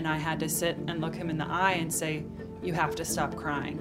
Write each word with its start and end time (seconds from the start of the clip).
And 0.00 0.08
I 0.08 0.16
had 0.16 0.40
to 0.40 0.48
sit 0.48 0.78
and 0.88 1.02
look 1.02 1.14
him 1.14 1.28
in 1.28 1.36
the 1.36 1.46
eye 1.46 1.72
and 1.72 1.92
say, 1.92 2.24
You 2.62 2.72
have 2.72 2.96
to 2.96 3.04
stop 3.04 3.36
crying 3.36 3.78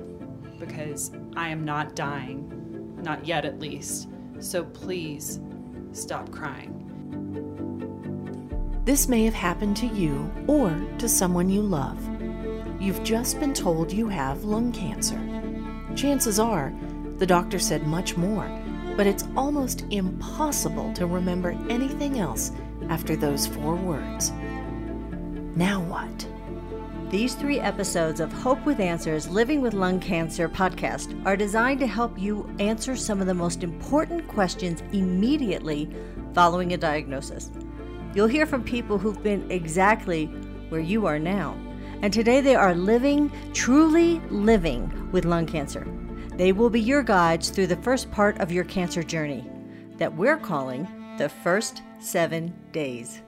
because 0.60 1.14
I 1.38 1.48
am 1.48 1.64
not 1.64 1.96
dying, 1.96 2.94
not 3.02 3.26
yet 3.26 3.46
at 3.46 3.62
least. 3.62 4.10
So 4.40 4.66
please 4.66 5.40
stop 5.94 6.30
crying. 6.30 6.76
This 8.84 9.08
may 9.08 9.24
have 9.24 9.34
happened 9.34 9.78
to 9.78 9.88
you 9.88 10.30
or 10.46 10.78
to 10.98 11.08
someone 11.08 11.50
you 11.50 11.62
love. 11.62 12.06
You've 12.82 13.06
just 13.06 13.40
been 13.40 13.54
told 13.54 13.90
you 13.90 14.10
have 14.10 14.44
lung 14.44 14.74
cancer. 14.74 15.22
Chances 15.96 16.38
are, 16.38 16.74
the 17.16 17.26
doctor 17.26 17.60
said 17.60 17.88
much 17.88 18.18
more, 18.18 18.46
but 18.98 19.08
it's 19.08 19.24
almost 19.38 19.86
impossible 19.90 20.92
to 20.96 21.06
remember 21.08 21.52
anything 21.70 22.20
else 22.20 22.52
after 22.90 23.16
those 23.16 23.48
four 23.48 23.76
words. 23.76 24.34
Now 25.56 25.82
what? 25.82 26.28
These 27.10 27.34
three 27.34 27.60
episodes 27.60 28.20
of 28.20 28.32
Hope 28.32 28.64
with 28.68 28.80
Answers 28.80 29.28
Living 29.28 29.62
with 29.62 29.74
Lung 29.74 30.00
Cancer 30.00 30.48
podcast 30.48 31.26
are 31.26 31.36
designed 31.36 31.80
to 31.80 31.88
help 31.88 32.20
you 32.20 32.48
answer 32.60 32.96
some 32.96 33.20
of 33.20 33.26
the 33.26 33.34
most 33.34 33.64
important 33.64 34.28
questions 34.28 34.84
immediately 34.94 35.90
following 36.36 36.74
a 36.74 36.78
diagnosis. 36.78 37.50
You'll 38.14 38.28
hear 38.28 38.46
from 38.46 38.64
people 38.64 39.00
who've 39.00 39.24
been 39.24 39.50
exactly 39.50 40.28
where 40.70 40.82
you 40.82 41.08
are 41.08 41.18
now. 41.18 41.58
And 42.04 42.14
today 42.14 42.42
they 42.42 42.56
are 42.56 42.76
living, 42.76 43.32
truly 43.54 44.20
living 44.30 45.12
with 45.12 45.26
lung 45.26 45.48
cancer. 45.48 45.88
They 46.36 46.52
will 46.52 46.70
be 46.70 46.80
your 46.80 47.02
guides 47.02 47.50
through 47.50 47.68
the 47.68 47.76
first 47.78 48.12
part 48.12 48.38
of 48.40 48.52
your 48.52 48.66
cancer 48.66 49.02
journey 49.02 49.50
that 49.98 50.16
we're 50.16 50.38
calling 50.38 50.88
the 51.18 51.28
first 51.28 51.82
seven 52.00 52.54
days. 52.72 53.22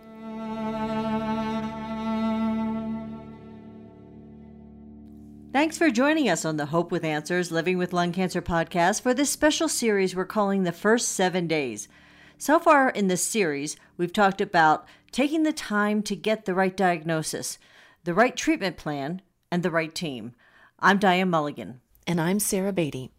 Thanks 5.53 5.77
for 5.77 5.91
joining 5.91 6.29
us 6.29 6.45
on 6.45 6.55
the 6.55 6.67
Hope 6.67 6.93
with 6.93 7.03
Answers 7.03 7.51
Living 7.51 7.77
with 7.77 7.91
Lung 7.91 8.13
Cancer 8.13 8.41
podcast 8.41 9.01
for 9.01 9.13
this 9.13 9.29
special 9.29 9.67
series 9.67 10.15
we're 10.15 10.23
calling 10.23 10.63
the 10.63 10.71
first 10.71 11.09
seven 11.09 11.45
days. 11.45 11.89
So 12.37 12.57
far 12.57 12.89
in 12.89 13.09
this 13.09 13.21
series, 13.21 13.75
we've 13.97 14.13
talked 14.13 14.39
about 14.39 14.85
taking 15.11 15.43
the 15.43 15.51
time 15.51 16.03
to 16.03 16.15
get 16.15 16.45
the 16.45 16.53
right 16.53 16.75
diagnosis, 16.75 17.59
the 18.05 18.13
right 18.13 18.33
treatment 18.37 18.77
plan, 18.77 19.21
and 19.51 19.61
the 19.61 19.71
right 19.71 19.93
team. 19.93 20.35
I'm 20.79 20.99
Diane 20.99 21.29
Mulligan. 21.29 21.81
And 22.07 22.21
I'm 22.21 22.39
Sarah 22.39 22.71
Beatty. 22.71 23.11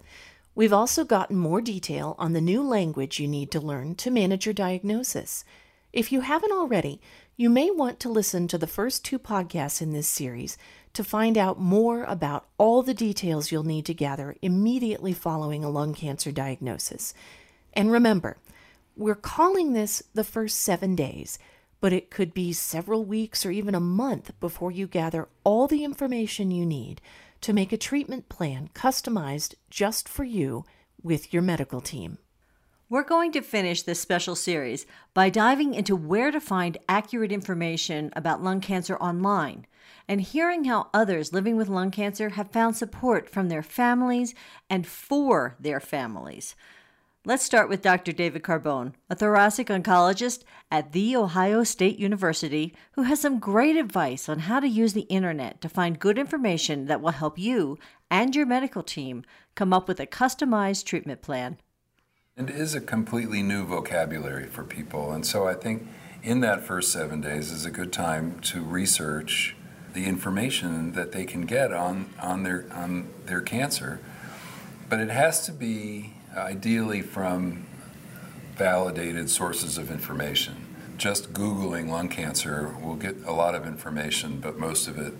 We've 0.55 0.73
also 0.73 1.05
gotten 1.05 1.37
more 1.37 1.61
detail 1.61 2.17
on 2.19 2.33
the 2.33 2.41
new 2.41 2.63
language 2.63 3.21
you 3.21 3.29
need 3.29 3.51
to 3.51 3.61
learn 3.61 3.95
to 3.97 4.11
manage 4.11 4.47
your 4.47 4.55
diagnosis. 4.55 5.45
If 5.93 6.11
you 6.11 6.23
haven't 6.23 6.53
already, 6.53 7.03
you 7.37 7.49
may 7.49 7.71
want 7.71 7.99
to 8.01 8.09
listen 8.11 8.47
to 8.49 8.59
the 8.59 8.67
first 8.67 9.05
two 9.05 9.19
podcasts 9.19 9.81
in 9.81 9.93
this 9.93 10.09
series 10.09 10.59
to 10.93 11.03
find 11.03 11.39
out 11.39 11.59
more 11.59 12.05
about 12.05 12.47
all 12.59 12.83
the 12.83 12.95
details 12.95 13.51
you'll 13.51 13.63
need 13.63 13.87
to 13.87 13.95
gather 13.95 14.37
immediately 14.43 15.13
following 15.13 15.65
a 15.65 15.71
lung 15.71 15.95
cancer 15.95 16.31
diagnosis. 16.31 17.15
And 17.73 17.91
remember, 17.91 18.37
we're 18.95 19.15
calling 19.15 19.73
this 19.73 20.03
the 20.13 20.25
first 20.25 20.61
seven 20.61 20.95
days, 20.95 21.39
but 21.81 21.95
it 21.95 22.11
could 22.11 22.35
be 22.35 22.53
several 22.53 23.05
weeks 23.05 23.47
or 23.47 23.51
even 23.51 23.75
a 23.75 23.81
month 23.81 24.39
before 24.39 24.71
you 24.71 24.87
gather 24.87 25.29
all 25.45 25.67
the 25.67 25.85
information 25.85 26.51
you 26.51 26.67
need 26.67 27.01
to 27.41 27.55
make 27.55 27.73
a 27.73 27.79
treatment 27.79 28.29
plan 28.29 28.69
customized 28.75 29.55
just 29.71 30.09
for 30.09 30.25
you 30.25 30.65
with 31.03 31.33
your 31.33 31.43
medical 31.43 31.81
team. 31.81 32.19
We're 32.93 33.05
going 33.05 33.33
to 33.33 33.41
finish 33.41 33.81
this 33.81 34.01
special 34.01 34.37
series 34.37 34.85
by 35.15 35.31
diving 35.31 35.73
into 35.73 35.97
where 35.97 36.31
to 36.31 36.39
find 36.39 36.77
accurate 36.91 37.33
information 37.33 38.13
about 38.15 38.43
lung 38.43 38.61
cancer 38.61 38.99
online 38.99 39.67
and 40.07 40.21
hearing 40.21 40.65
how 40.65 40.91
others 40.93 41.33
living 41.33 41.57
with 41.57 41.71
lung 41.71 41.91
cancer 41.91 42.29
have 42.29 42.51
found 42.51 42.77
support 42.77 43.31
from 43.31 43.49
their 43.49 43.63
families 43.63 44.35
and 44.69 44.87
for 44.87 45.57
their 45.59 45.81
families. 45.81 46.55
Let's 47.25 47.43
start 47.43 47.71
with 47.71 47.81
Dr. 47.81 48.13
David 48.13 48.43
Carbone, 48.43 48.93
a 49.09 49.15
thoracic 49.15 49.69
oncologist 49.69 50.43
at 50.71 50.93
The 50.93 51.17
Ohio 51.17 51.65
State 51.65 51.99
University, 51.99 52.75
who 52.93 53.05
has 53.05 53.23
some 53.23 53.39
great 53.39 53.77
advice 53.77 54.29
on 54.29 54.41
how 54.41 54.61
to 54.61 54.69
use 54.69 54.93
the 54.93 55.09
internet 55.09 55.63
to 55.63 55.71
find 55.71 55.99
good 55.99 56.19
information 56.19 56.85
that 56.89 57.01
will 57.01 57.13
help 57.13 57.39
you 57.39 57.79
and 58.11 58.37
your 58.37 58.45
medical 58.45 58.83
team 58.83 59.25
come 59.55 59.73
up 59.73 59.89
with 59.89 59.99
a 59.99 60.07
customized 60.07 60.85
treatment 60.85 61.23
plan. 61.23 61.57
It 62.35 62.49
is 62.49 62.75
a 62.75 62.81
completely 62.81 63.43
new 63.43 63.67
vocabulary 63.67 64.47
for 64.47 64.65
people, 64.65 65.13
and 65.13 65.27
so 65.27 65.47
I 65.47 65.53
think 65.53 65.87
in 66.23 66.41
that 66.41 66.65
first 66.65 66.91
seven 66.91 67.21
days 67.21 67.53
is 67.53 67.67
a 67.67 67.71
good 67.71 67.93
time 67.93 68.41
to 68.41 68.63
research 68.63 69.55
the 69.93 70.07
information 70.07 70.93
that 70.93 71.13
they 71.13 71.27
can 71.27 71.43
get 71.43 71.75
on, 71.75 72.09
on, 72.19 72.43
their, 72.43 72.65
on 72.73 73.11
their 73.27 73.43
cancer. 73.43 74.01
But 74.89 75.01
it 75.01 75.11
has 75.11 75.45
to 75.45 75.53
be 75.53 76.15
ideally 76.35 77.03
from 77.03 77.67
validated 78.57 79.29
sources 79.29 79.77
of 79.77 79.91
information. 79.91 80.57
Just 80.97 81.35
Googling 81.35 81.91
lung 81.91 82.09
cancer 82.09 82.75
will 82.83 82.97
get 82.97 83.15
a 83.27 83.33
lot 83.33 83.55
of 83.55 83.67
information, 83.67 84.41
but 84.41 84.59
most 84.59 84.89
of 84.89 84.97
it 84.97 85.13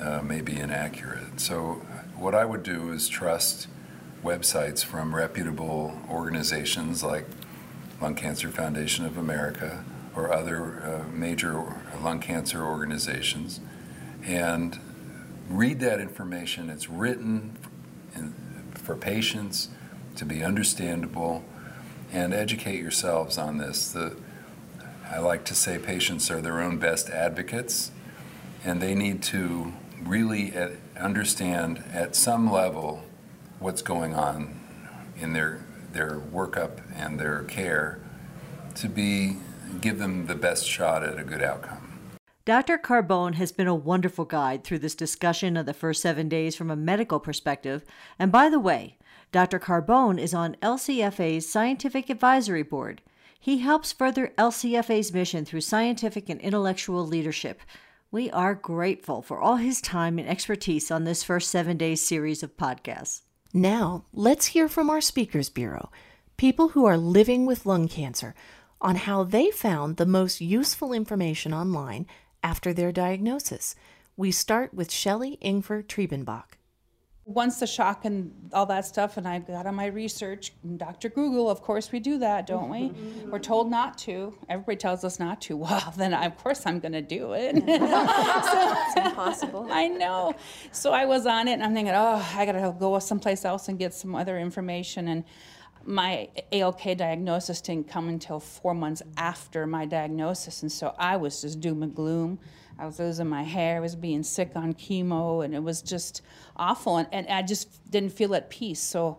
uh, 0.00 0.22
may 0.22 0.40
be 0.40 0.58
inaccurate. 0.58 1.40
So, 1.40 1.82
what 2.16 2.34
I 2.34 2.46
would 2.46 2.62
do 2.62 2.90
is 2.90 3.06
trust 3.06 3.66
websites 4.22 4.84
from 4.84 5.14
reputable 5.14 5.98
organizations 6.10 7.02
like 7.02 7.26
Lung 8.00 8.14
Cancer 8.14 8.48
Foundation 8.48 9.04
of 9.04 9.16
America 9.16 9.84
or 10.14 10.32
other 10.32 10.82
uh, 10.82 11.12
major 11.12 11.64
lung 12.02 12.20
cancer 12.20 12.64
organizations 12.64 13.60
and 14.24 14.78
read 15.48 15.80
that 15.80 16.00
information. 16.00 16.70
It's 16.70 16.88
written 16.88 17.56
in, 18.14 18.34
for 18.74 18.96
patients 18.96 19.68
to 20.16 20.24
be 20.24 20.42
understandable 20.42 21.44
and 22.12 22.34
educate 22.34 22.80
yourselves 22.80 23.38
on 23.38 23.58
this. 23.58 23.92
The, 23.92 24.16
I 25.08 25.18
like 25.18 25.44
to 25.46 25.54
say 25.54 25.78
patients 25.78 26.30
are 26.30 26.40
their 26.40 26.60
own 26.60 26.78
best 26.78 27.10
advocates 27.10 27.92
and 28.64 28.80
they 28.80 28.94
need 28.94 29.22
to 29.24 29.72
really 30.02 30.52
at, 30.52 30.72
understand 30.96 31.84
at 31.92 32.16
some 32.16 32.50
level 32.50 33.04
what's 33.58 33.82
going 33.82 34.14
on 34.14 34.58
in 35.20 35.32
their 35.32 35.64
their 35.92 36.20
workup 36.20 36.82
and 36.94 37.18
their 37.18 37.42
care 37.44 37.98
to 38.74 38.88
be 38.88 39.36
give 39.80 39.98
them 39.98 40.26
the 40.26 40.34
best 40.34 40.66
shot 40.66 41.02
at 41.02 41.18
a 41.18 41.24
good 41.24 41.42
outcome. 41.42 41.88
Dr. 42.44 42.78
Carbone 42.78 43.34
has 43.34 43.52
been 43.52 43.66
a 43.66 43.74
wonderful 43.74 44.24
guide 44.24 44.64
through 44.64 44.78
this 44.78 44.94
discussion 44.94 45.56
of 45.56 45.66
the 45.66 45.74
first 45.74 46.00
seven 46.00 46.28
days 46.28 46.56
from 46.56 46.70
a 46.70 46.76
medical 46.76 47.20
perspective. 47.20 47.84
And 48.18 48.32
by 48.32 48.48
the 48.48 48.60
way, 48.60 48.96
Dr. 49.32 49.58
Carbone 49.58 50.18
is 50.18 50.32
on 50.32 50.56
LCFA's 50.62 51.46
Scientific 51.46 52.08
Advisory 52.08 52.62
Board. 52.62 53.02
He 53.38 53.58
helps 53.58 53.92
further 53.92 54.32
LCFA's 54.38 55.12
mission 55.12 55.44
through 55.44 55.60
scientific 55.60 56.30
and 56.30 56.40
intellectual 56.40 57.06
leadership. 57.06 57.60
We 58.10 58.30
are 58.30 58.54
grateful 58.54 59.20
for 59.20 59.38
all 59.38 59.56
his 59.56 59.82
time 59.82 60.18
and 60.18 60.26
expertise 60.26 60.90
on 60.90 61.04
this 61.04 61.22
first 61.22 61.50
seven 61.50 61.76
days 61.76 62.00
series 62.00 62.42
of 62.42 62.56
podcasts. 62.56 63.22
Now, 63.54 64.04
let's 64.12 64.46
hear 64.46 64.68
from 64.68 64.90
our 64.90 65.00
Speakers 65.00 65.48
Bureau, 65.48 65.90
people 66.36 66.70
who 66.70 66.84
are 66.84 66.98
living 66.98 67.46
with 67.46 67.64
lung 67.64 67.88
cancer, 67.88 68.34
on 68.78 68.96
how 68.96 69.24
they 69.24 69.50
found 69.50 69.96
the 69.96 70.04
most 70.04 70.42
useful 70.42 70.92
information 70.92 71.54
online 71.54 72.06
after 72.42 72.74
their 72.74 72.92
diagnosis. 72.92 73.74
We 74.18 74.32
start 74.32 74.74
with 74.74 74.92
Shelley 74.92 75.38
Ingfer 75.42 75.82
Triebenbach 75.82 76.57
once 77.28 77.60
the 77.60 77.66
shock 77.66 78.06
and 78.06 78.32
all 78.54 78.64
that 78.64 78.86
stuff, 78.86 79.18
and 79.18 79.28
I 79.28 79.38
got 79.40 79.66
on 79.66 79.74
my 79.74 79.86
research, 79.86 80.54
Dr. 80.78 81.10
Google, 81.10 81.50
of 81.50 81.60
course 81.60 81.92
we 81.92 82.00
do 82.00 82.16
that, 82.20 82.46
don't 82.46 82.70
we? 82.70 82.88
Mm-hmm. 82.88 83.30
We're 83.30 83.38
told 83.38 83.70
not 83.70 83.98
to. 83.98 84.34
Everybody 84.48 84.78
tells 84.78 85.04
us 85.04 85.20
not 85.20 85.40
to. 85.42 85.58
Well, 85.68 85.92
then 85.98 86.14
I, 86.14 86.24
of 86.24 86.38
course 86.38 86.64
I'm 86.64 86.80
going 86.80 86.92
to 86.92 87.02
do 87.02 87.34
it. 87.34 87.56
it's 87.66 88.96
impossible. 88.96 89.68
I 89.70 89.88
know. 89.88 90.34
So 90.72 90.92
I 90.92 91.04
was 91.04 91.26
on 91.26 91.48
it, 91.48 91.52
and 91.52 91.62
I'm 91.62 91.74
thinking, 91.74 91.92
oh, 91.94 92.26
I 92.34 92.46
got 92.46 92.52
to 92.52 92.74
go 92.78 92.98
someplace 93.00 93.44
else 93.44 93.68
and 93.68 93.78
get 93.78 93.92
some 93.92 94.14
other 94.14 94.38
information. 94.38 95.08
And 95.08 95.24
my 95.84 96.30
ALK 96.50 96.96
diagnosis 96.96 97.60
didn't 97.60 97.88
come 97.88 98.08
until 98.08 98.40
four 98.40 98.72
months 98.72 99.02
after 99.18 99.66
my 99.66 99.84
diagnosis, 99.84 100.62
and 100.62 100.72
so 100.72 100.94
I 100.98 101.16
was 101.16 101.42
just 101.42 101.60
doom 101.60 101.82
and 101.82 101.94
gloom. 101.94 102.38
I 102.78 102.86
was 102.86 102.98
losing 102.98 103.28
my 103.28 103.42
hair, 103.42 103.78
I 103.78 103.80
was 103.80 103.96
being 103.96 104.22
sick 104.22 104.52
on 104.54 104.72
chemo, 104.74 105.44
and 105.44 105.54
it 105.54 105.62
was 105.62 105.82
just 105.82 106.22
awful. 106.56 106.98
And, 106.98 107.08
and 107.12 107.26
I 107.28 107.42
just 107.42 107.90
didn't 107.90 108.10
feel 108.10 108.34
at 108.34 108.50
peace. 108.50 108.80
So 108.80 109.18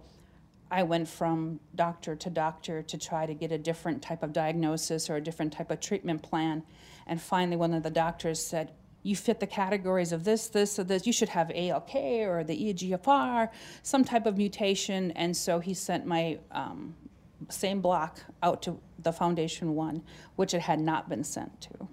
I 0.71 0.83
went 0.83 1.07
from 1.07 1.59
doctor 1.75 2.15
to 2.15 2.29
doctor 2.29 2.81
to 2.83 2.97
try 2.97 3.25
to 3.25 3.33
get 3.33 3.51
a 3.51 3.57
different 3.57 4.01
type 4.01 4.23
of 4.23 4.33
diagnosis 4.33 5.09
or 5.09 5.15
a 5.15 5.21
different 5.21 5.51
type 5.51 5.71
of 5.71 5.79
treatment 5.79 6.21
plan. 6.21 6.63
And 7.07 7.21
finally, 7.21 7.57
one 7.57 7.73
of 7.73 7.83
the 7.83 7.89
doctors 7.89 8.39
said, 8.39 8.71
you 9.01 9.15
fit 9.15 9.39
the 9.39 9.47
categories 9.47 10.11
of 10.11 10.23
this, 10.23 10.47
this, 10.47 10.77
or 10.77 10.83
this. 10.83 11.07
You 11.07 11.13
should 11.13 11.29
have 11.29 11.47
ALK 11.49 11.95
or 12.27 12.43
the 12.43 12.73
EGFR, 12.73 13.49
some 13.81 14.03
type 14.03 14.25
of 14.25 14.37
mutation. 14.37 15.11
And 15.11 15.35
so 15.35 15.59
he 15.59 15.73
sent 15.73 16.05
my 16.05 16.37
um, 16.51 16.95
same 17.49 17.81
block 17.81 18.19
out 18.43 18.61
to 18.63 18.79
the 18.99 19.13
Foundation 19.13 19.73
One, 19.73 20.03
which 20.35 20.53
it 20.53 20.61
had 20.61 20.79
not 20.79 21.09
been 21.09 21.23
sent 21.23 21.61
to. 21.61 21.87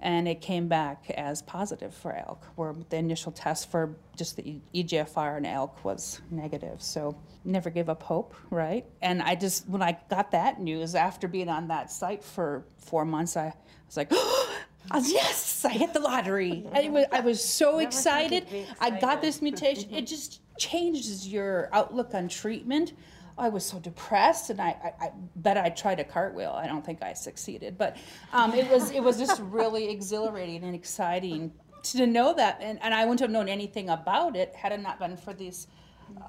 And 0.00 0.28
it 0.28 0.40
came 0.40 0.68
back 0.68 1.10
as 1.16 1.42
positive 1.42 1.92
for 1.92 2.12
ALK, 2.12 2.38
where 2.54 2.74
the 2.88 2.96
initial 2.96 3.32
test 3.32 3.70
for 3.70 3.96
just 4.16 4.36
the 4.36 4.60
EGFR 4.74 5.38
and 5.38 5.46
ALK 5.46 5.82
was 5.82 6.20
negative. 6.30 6.80
So 6.80 7.16
never 7.44 7.68
give 7.70 7.88
up 7.88 8.02
hope, 8.02 8.34
right? 8.50 8.84
And 9.02 9.20
I 9.22 9.34
just, 9.34 9.68
when 9.68 9.82
I 9.82 9.98
got 10.08 10.30
that 10.30 10.60
news 10.60 10.94
after 10.94 11.26
being 11.26 11.48
on 11.48 11.68
that 11.68 11.90
site 11.90 12.22
for 12.22 12.64
four 12.76 13.04
months, 13.04 13.36
I 13.36 13.52
was 13.86 13.96
like, 13.96 14.12
uh, 14.90 15.02
yes, 15.04 15.64
I 15.64 15.70
hit 15.70 15.92
the 15.92 16.00
lottery. 16.00 16.64
I 16.72 16.88
was, 16.88 17.06
I 17.10 17.20
was 17.20 17.44
so 17.44 17.78
excited. 17.78 18.46
I 18.80 18.90
got 18.90 19.20
this 19.20 19.42
mutation. 19.42 19.92
It 19.92 20.06
just 20.06 20.40
changes 20.58 21.26
your 21.26 21.68
outlook 21.72 22.14
on 22.14 22.28
treatment. 22.28 22.92
I 23.38 23.48
was 23.48 23.64
so 23.64 23.78
depressed, 23.78 24.50
and 24.50 24.60
I, 24.60 24.76
I, 25.00 25.04
I, 25.06 25.10
bet 25.36 25.56
I 25.56 25.70
tried 25.70 26.00
a 26.00 26.04
cartwheel. 26.04 26.50
I 26.50 26.66
don't 26.66 26.84
think 26.84 27.02
I 27.02 27.12
succeeded, 27.12 27.78
but 27.78 27.96
um, 28.32 28.52
it 28.52 28.68
was 28.68 28.90
it 28.90 29.02
was 29.02 29.16
just 29.18 29.40
really 29.40 29.88
exhilarating 29.90 30.64
and 30.64 30.74
exciting 30.74 31.52
to 31.84 32.06
know 32.06 32.34
that. 32.34 32.58
And, 32.60 32.78
and 32.82 32.92
I 32.92 33.04
wouldn't 33.04 33.20
have 33.20 33.30
known 33.30 33.48
anything 33.48 33.90
about 33.90 34.36
it 34.36 34.54
had 34.54 34.72
it 34.72 34.80
not 34.80 34.98
been 34.98 35.16
for 35.16 35.32
this 35.32 35.68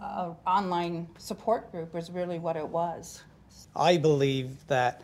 uh, 0.02 0.34
online 0.46 1.08
support 1.18 1.72
group. 1.72 1.94
Was 1.94 2.12
really 2.12 2.38
what 2.38 2.56
it 2.56 2.68
was. 2.68 3.24
I 3.76 3.98
believe 3.98 4.66
that 4.68 5.02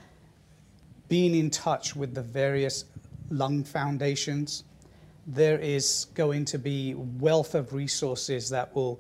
being 1.08 1.36
in 1.36 1.50
touch 1.50 1.96
with 1.96 2.14
the 2.14 2.22
various 2.22 2.86
lung 3.30 3.64
foundations, 3.64 4.64
there 5.26 5.58
is 5.58 6.06
going 6.14 6.46
to 6.46 6.60
be 6.60 6.94
wealth 6.94 7.56
of 7.56 7.74
resources 7.74 8.50
that 8.50 8.76
will 8.76 9.00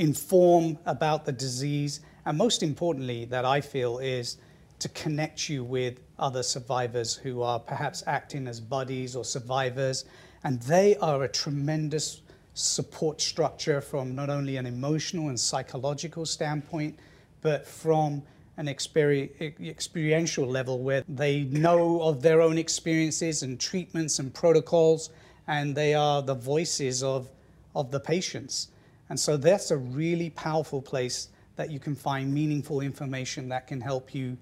inform 0.00 0.78
about 0.86 1.26
the 1.26 1.32
disease, 1.32 2.00
and 2.24 2.38
most 2.38 2.62
importantly, 2.62 3.26
that 3.26 3.44
I 3.44 3.60
feel 3.60 3.98
is 3.98 4.38
to 4.78 4.88
connect 4.88 5.50
you 5.50 5.62
with 5.62 6.00
other 6.18 6.42
survivors 6.42 7.14
who 7.14 7.42
are 7.42 7.60
perhaps 7.60 8.02
acting 8.06 8.48
as 8.48 8.60
buddies 8.60 9.14
or 9.14 9.26
survivors, 9.26 10.06
and 10.42 10.58
they 10.62 10.96
are 10.96 11.24
a 11.24 11.28
tremendous 11.28 12.22
support 12.54 13.20
structure 13.20 13.82
from 13.82 14.14
not 14.14 14.30
only 14.30 14.56
an 14.56 14.64
emotional 14.64 15.28
and 15.28 15.38
psychological 15.38 16.24
standpoint, 16.24 16.98
but 17.42 17.66
from 17.66 18.22
an 18.56 18.68
experiential 18.68 20.46
level 20.46 20.78
where 20.78 21.04
they 21.10 21.44
know 21.44 22.00
of 22.00 22.22
their 22.22 22.40
own 22.40 22.56
experiences 22.56 23.42
and 23.42 23.60
treatments 23.60 24.18
and 24.18 24.32
protocols, 24.32 25.10
and 25.46 25.74
they 25.74 25.92
are 25.92 26.22
the 26.22 26.34
voices 26.34 27.02
of, 27.02 27.28
of 27.74 27.90
the 27.90 28.00
patients. 28.00 28.68
And 29.10 29.18
so 29.18 29.36
that's 29.36 29.70
a 29.70 29.76
really 29.76 30.30
powerful 30.30 30.80
place 30.80 31.28
that 31.56 31.70
you 31.70 31.78
can 31.78 31.94
find 31.94 32.32
meaningful 32.32 32.80
information 32.80 33.48
that 33.50 33.66
can 33.66 33.80
help 33.80 34.14
you 34.14 34.38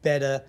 better 0.00 0.42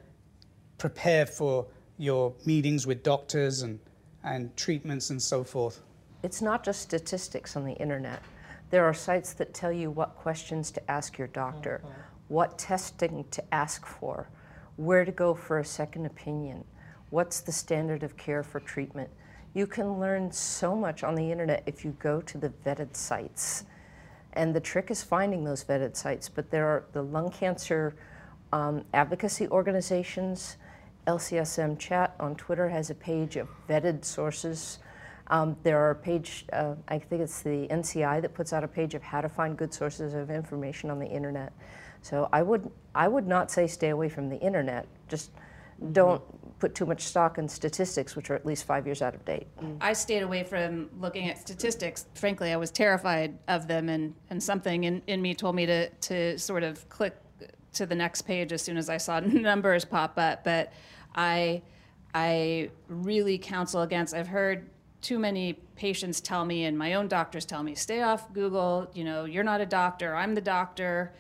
prepare 0.78 1.26
for 1.26 1.66
your 1.98 2.34
meetings 2.46 2.88
with 2.88 3.04
doctors 3.04 3.64
and, 3.64 3.80
and 4.24 4.56
treatments 4.56 5.10
and 5.10 5.22
so 5.22 5.44
forth. 5.44 5.82
It's 6.24 6.42
not 6.42 6.64
just 6.64 6.82
statistics 6.82 7.56
on 7.56 7.66
the 7.66 7.74
internet. 7.74 8.22
There 8.70 8.86
are 8.86 8.94
sites 8.94 9.34
that 9.34 9.54
tell 9.54 9.72
you 9.72 9.92
what 9.92 10.16
questions 10.16 10.72
to 10.72 10.92
ask 10.92 11.18
your 11.18 11.28
doctor, 11.28 11.82
mm-hmm. 11.84 12.02
what 12.30 12.58
testing 12.58 13.26
to 13.32 13.44
ask 13.54 13.86
for, 13.86 14.30
where 14.78 15.04
to 15.04 15.12
go 15.12 15.34
for 15.34 15.60
a 15.60 15.66
second 15.66 16.06
opinion, 16.06 16.64
what's 17.10 17.42
the 17.42 17.52
standard 17.52 18.04
of 18.04 18.16
care 18.18 18.44
for 18.44 18.60
treatment. 18.60 19.10
You 19.54 19.68
can 19.68 20.00
learn 20.00 20.32
so 20.32 20.76
much 20.76 21.04
on 21.04 21.16
the 21.16 21.32
internet 21.32 21.64
if 21.66 21.84
you 21.84 21.96
go 22.00 22.22
to 22.22 22.38
the 22.38 22.50
vetted 22.66 22.96
sites. 22.96 23.66
And 24.34 24.56
the 24.56 24.62
trick 24.62 24.90
is 24.90 25.04
finding 25.04 25.44
those 25.44 25.64
vetted 25.64 25.96
sites. 25.96 26.30
But 26.30 26.52
there 26.52 26.68
are 26.68 26.86
the 26.94 27.02
lung 27.02 27.32
cancer 27.32 27.96
um, 28.54 28.86
advocacy 28.94 29.48
organizations. 29.50 30.58
LCSM 31.08 31.80
Chat 31.80 32.16
on 32.20 32.36
Twitter 32.36 32.70
has 32.70 32.90
a 32.90 32.96
page 32.96 33.36
of 33.36 33.50
vetted 33.68 34.06
sources. 34.06 34.80
Um, 35.28 35.58
there 35.64 35.80
are 35.80 35.92
a 35.92 35.96
page, 35.96 36.46
uh, 36.54 36.76
I 36.88 37.00
think 37.00 37.22
it's 37.22 37.42
the 37.42 37.68
NCI 37.68 38.22
that 38.22 38.34
puts 38.34 38.54
out 38.54 38.64
a 38.64 38.68
page 38.68 38.96
of 38.96 39.02
how 39.02 39.22
to 39.22 39.30
find 39.30 39.58
good 39.58 39.74
sources 39.74 40.14
of 40.14 40.30
information 40.30 40.90
on 40.90 41.00
the 41.00 41.08
internet. 41.08 41.54
So 42.02 42.30
I 42.34 42.42
would, 42.42 42.70
I 42.96 43.08
would 43.08 43.28
not 43.28 43.50
say 43.50 43.68
stay 43.68 43.90
away 43.90 44.10
from 44.10 44.30
the 44.30 44.38
internet. 44.38 44.88
Just 45.08 45.32
don't 45.94 46.22
put 46.62 46.76
too 46.76 46.86
much 46.86 47.02
stock 47.02 47.40
in 47.40 47.50
statistics, 47.50 48.16
which 48.16 48.30
are 48.30 48.36
at 48.36 48.46
least 48.46 48.66
five 48.66 48.86
years 48.86 49.02
out 49.02 49.16
of 49.16 49.26
date. 49.26 49.48
Mm. 49.60 49.78
I 49.82 49.94
stayed 49.94 50.22
away 50.22 50.44
from 50.44 50.92
looking 51.00 51.28
at 51.28 51.40
statistics. 51.40 52.06
Frankly, 52.14 52.54
I 52.54 52.56
was 52.56 52.70
terrified 52.70 53.38
of 53.48 53.68
them, 53.68 53.90
and, 53.90 54.14
and 54.30 54.42
something 54.42 54.84
in, 54.84 55.02
in 55.08 55.24
me 55.24 55.34
told 55.34 55.56
me 55.56 55.66
to, 55.66 55.90
to 55.90 56.38
sort 56.38 56.62
of 56.62 56.88
click 56.88 57.18
to 57.74 57.88
the 57.88 57.96
next 57.96 58.22
page 58.22 58.54
as 58.54 58.62
soon 58.62 58.78
as 58.78 58.90
I 58.90 58.98
saw 58.98 59.20
numbers 59.26 59.84
pop 59.84 60.20
up. 60.20 60.44
But 60.44 60.72
I, 61.16 61.64
I 62.14 62.70
really 62.88 63.40
counsel 63.40 63.82
against, 63.82 64.14
I've 64.14 64.28
heard 64.28 64.70
too 65.02 65.18
many 65.18 65.54
patients 65.76 66.22
tell 66.22 66.46
me, 66.46 66.66
and 66.66 66.78
my 66.78 66.94
own 66.94 67.08
doctors 67.08 67.44
tell 67.44 67.64
me, 67.64 67.74
stay 67.74 68.04
off 68.04 68.32
Google. 68.34 68.88
You 68.94 69.04
know, 69.04 69.26
you're 69.26 69.44
not 69.44 69.62
a 69.62 69.66
doctor, 69.66 70.16
I'm 70.16 70.36
the 70.36 70.42
doctor 70.42 71.12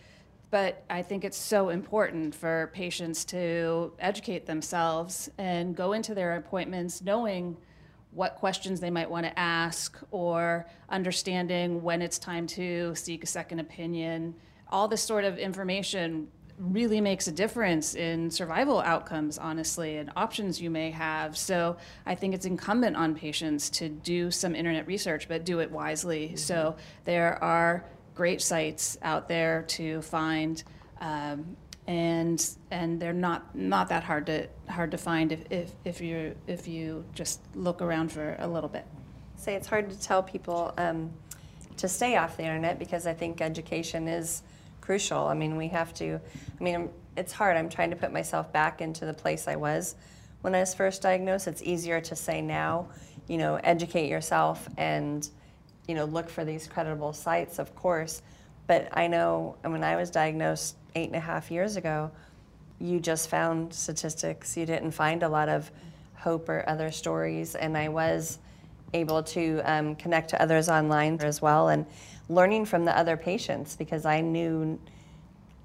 but 0.51 0.83
I 0.89 1.01
think 1.01 1.23
it's 1.23 1.37
so 1.37 1.69
important 1.69 2.35
for 2.35 2.69
patients 2.73 3.25
to 3.25 3.93
educate 3.99 4.45
themselves 4.45 5.29
and 5.37 5.75
go 5.75 5.93
into 5.93 6.13
their 6.13 6.35
appointments 6.35 7.01
knowing 7.01 7.57
what 8.11 8.35
questions 8.35 8.81
they 8.81 8.89
might 8.89 9.09
want 9.09 9.25
to 9.25 9.39
ask 9.39 9.97
or 10.11 10.67
understanding 10.89 11.81
when 11.81 12.01
it's 12.01 12.19
time 12.19 12.45
to 12.45 12.93
seek 12.95 13.23
a 13.23 13.27
second 13.27 13.59
opinion. 13.59 14.35
All 14.69 14.89
this 14.89 15.01
sort 15.01 15.23
of 15.23 15.37
information 15.37 16.27
really 16.57 17.01
makes 17.01 17.27
a 17.27 17.31
difference 17.31 17.95
in 17.95 18.29
survival 18.29 18.81
outcomes, 18.81 19.37
honestly, 19.37 19.97
and 19.97 20.11
options 20.15 20.61
you 20.61 20.69
may 20.69 20.91
have. 20.91 21.37
So 21.37 21.77
I 22.05 22.13
think 22.13 22.35
it's 22.35 22.45
incumbent 22.45 22.97
on 22.97 23.15
patients 23.15 23.69
to 23.71 23.87
do 23.87 24.29
some 24.29 24.53
internet 24.53 24.85
research, 24.85 25.27
but 25.27 25.45
do 25.45 25.59
it 25.59 25.71
wisely. 25.71 26.27
Mm-hmm. 26.27 26.35
So 26.35 26.75
there 27.05 27.41
are 27.41 27.85
great 28.21 28.39
sites 28.39 28.99
out 29.01 29.27
there 29.27 29.63
to 29.63 29.99
find, 30.03 30.63
um, 30.99 31.57
and 31.87 32.55
and 32.69 32.99
they're 33.01 33.13
not 33.13 33.55
not 33.55 33.89
that 33.89 34.03
hard 34.03 34.27
to 34.27 34.47
hard 34.69 34.91
to 34.91 34.97
find 34.99 35.31
if, 35.31 35.43
if, 35.49 35.71
if 35.85 36.01
you 36.01 36.35
if 36.45 36.67
you 36.67 37.03
just 37.15 37.39
look 37.55 37.81
around 37.81 38.11
for 38.11 38.35
a 38.37 38.47
little 38.47 38.69
bit. 38.69 38.85
Say 39.37 39.55
it's 39.55 39.65
hard 39.65 39.89
to 39.89 39.99
tell 39.99 40.21
people 40.21 40.71
um, 40.77 41.09
to 41.77 41.87
stay 41.87 42.15
off 42.15 42.37
the 42.37 42.43
internet 42.43 42.77
because 42.77 43.07
I 43.07 43.15
think 43.15 43.41
education 43.41 44.07
is 44.07 44.43
crucial. 44.81 45.27
I 45.27 45.33
mean, 45.33 45.57
we 45.57 45.69
have 45.69 45.91
to. 45.95 46.21
I 46.59 46.63
mean, 46.63 46.91
it's 47.17 47.33
hard. 47.33 47.57
I'm 47.57 47.69
trying 47.69 47.89
to 47.89 47.95
put 47.95 48.13
myself 48.13 48.53
back 48.53 48.81
into 48.81 49.07
the 49.07 49.15
place 49.15 49.47
I 49.47 49.55
was 49.55 49.95
when 50.41 50.53
I 50.53 50.59
was 50.59 50.75
first 50.75 51.01
diagnosed. 51.01 51.47
It's 51.47 51.63
easier 51.63 51.99
to 52.01 52.15
say 52.15 52.39
now, 52.39 52.87
you 53.27 53.39
know, 53.39 53.55
educate 53.55 54.11
yourself 54.11 54.69
and 54.77 55.27
you 55.87 55.95
know, 55.95 56.05
look 56.05 56.29
for 56.29 56.45
these 56.45 56.67
credible 56.67 57.13
sites, 57.13 57.59
of 57.59 57.75
course. 57.75 58.21
But 58.67 58.87
I 58.93 59.07
know 59.07 59.57
when 59.61 59.83
I 59.83 59.95
was 59.95 60.09
diagnosed 60.09 60.75
eight 60.95 61.07
and 61.07 61.15
a 61.15 61.19
half 61.19 61.51
years 61.51 61.75
ago, 61.75 62.11
you 62.79 62.99
just 62.99 63.29
found 63.29 63.73
statistics. 63.73 64.55
You 64.57 64.65
didn't 64.65 64.91
find 64.91 65.23
a 65.23 65.29
lot 65.29 65.49
of 65.49 65.71
hope 66.15 66.49
or 66.49 66.63
other 66.67 66.91
stories. 66.91 67.55
And 67.55 67.77
I 67.77 67.89
was 67.89 68.39
able 68.93 69.23
to 69.23 69.61
um, 69.65 69.95
connect 69.95 70.29
to 70.29 70.41
others 70.41 70.69
online 70.69 71.19
as 71.21 71.41
well 71.41 71.69
and 71.69 71.85
learning 72.29 72.65
from 72.65 72.85
the 72.85 72.97
other 72.97 73.17
patients 73.17 73.75
because 73.75 74.05
I 74.05 74.21
knew 74.21 74.79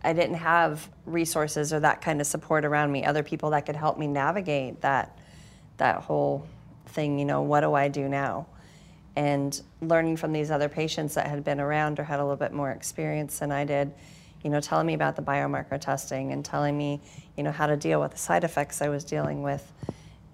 I 0.03 0.13
didn't 0.13 0.37
have 0.37 0.89
resources 1.05 1.73
or 1.73 1.81
that 1.81 2.01
kind 2.01 2.21
of 2.21 2.27
support 2.27 2.65
around 2.65 2.93
me, 2.93 3.05
other 3.05 3.23
people 3.23 3.51
that 3.51 3.67
could 3.67 3.77
help 3.77 3.99
me 3.99 4.07
navigate 4.07 4.81
that 4.83 5.19
that 5.79 6.03
whole 6.03 6.47
thing, 6.87 7.19
you 7.19 7.25
know, 7.25 7.43
what 7.43 7.61
do 7.61 7.75
I 7.75 7.89
do 7.89 8.09
now? 8.09 8.47
And 9.17 9.63
learning 9.81 10.17
from 10.17 10.33
these 10.33 10.51
other 10.51 10.69
patients 10.69 11.15
that 11.15 11.27
had 11.27 11.43
been 11.43 11.59
around 11.59 11.99
or 11.99 12.05
had 12.05 12.21
a 12.21 12.23
little 12.23 12.37
bit 12.37 12.53
more 12.53 12.71
experience 12.71 13.39
than 13.39 13.51
I 13.51 13.65
did, 13.65 13.93
you 14.45 14.51
know, 14.51 14.61
telling 14.61 14.87
me 14.87 14.95
about 14.95 15.17
the 15.17 15.23
biomarker 15.23 15.81
testing 15.81 16.33
and 16.33 16.45
telling 16.45 16.77
me, 16.77 17.01
you 17.37 17.43
know, 17.43 17.51
how 17.51 17.67
to 17.67 17.77
deal 17.77 18.01
with 18.01 18.13
the 18.13 18.19
side 18.19 18.45
effects 18.45 18.83
I 18.83 18.89
was 18.89 19.05
dealing 19.05 19.43
with. 19.43 19.73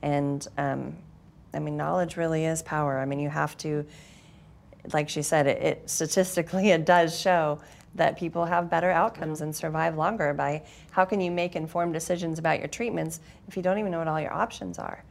And 0.03 0.47
um, 0.59 0.97
I 1.55 1.61
mean, 1.61 1.77
knowledge 1.77 2.17
really 2.17 2.45
is 2.45 2.61
power. 2.63 2.99
I 2.99 3.05
mean, 3.05 3.21
you 3.21 3.29
have 3.29 3.57
to, 3.59 3.87
like 4.93 5.09
she 5.09 5.23
said, 5.23 5.47
it, 5.47 5.63
it 5.63 5.91
statistically 5.91 6.71
it 6.73 6.85
does 6.85 7.19
show 7.19 7.61
that 7.95 8.19
people 8.19 8.47
have 8.47 8.71
better 8.71 8.91
outcomes 8.91 9.43
and 9.43 9.55
survive 9.55 9.97
longer 9.97 10.33
by 10.33 10.63
how 10.91 11.05
can 11.05 11.21
you 11.21 11.31
make 11.31 11.55
informed 11.55 11.93
decisions 11.93 12.39
about 12.39 12.59
your 12.59 12.69
treatments 12.69 13.21
if 13.49 13.57
you 13.57 13.63
don't 13.63 13.79
even 13.79 13.93
know 13.93 13.99
what 13.99 14.09
all 14.09 14.21
your 14.21 14.33
options 14.33 14.79
are. 14.79 15.05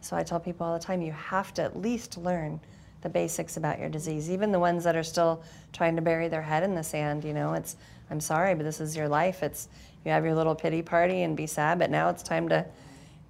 So 0.00 0.16
I 0.16 0.24
tell 0.24 0.40
people 0.40 0.66
all 0.66 0.76
the 0.76 0.84
time, 0.84 1.02
you 1.02 1.12
have 1.12 1.54
to 1.54 1.62
at 1.62 1.80
least 1.80 2.16
learn 2.16 2.58
the 3.02 3.08
basics 3.08 3.56
about 3.56 3.78
your 3.78 3.88
disease, 3.88 4.30
even 4.30 4.52
the 4.52 4.58
ones 4.58 4.84
that 4.84 4.96
are 4.96 5.02
still 5.02 5.42
trying 5.72 5.96
to 5.96 6.02
bury 6.02 6.28
their 6.28 6.42
head 6.42 6.62
in 6.62 6.74
the 6.74 6.82
sand. 6.82 7.24
You 7.24 7.34
know, 7.34 7.52
it's, 7.54 7.76
I'm 8.10 8.20
sorry, 8.20 8.54
but 8.54 8.64
this 8.64 8.80
is 8.80 8.96
your 8.96 9.08
life. 9.08 9.42
It's, 9.42 9.68
you 10.04 10.10
have 10.10 10.24
your 10.24 10.34
little 10.34 10.54
pity 10.54 10.82
party 10.82 11.22
and 11.22 11.36
be 11.36 11.46
sad, 11.46 11.78
but 11.78 11.90
now 11.90 12.08
it's 12.08 12.22
time 12.22 12.48
to 12.48 12.66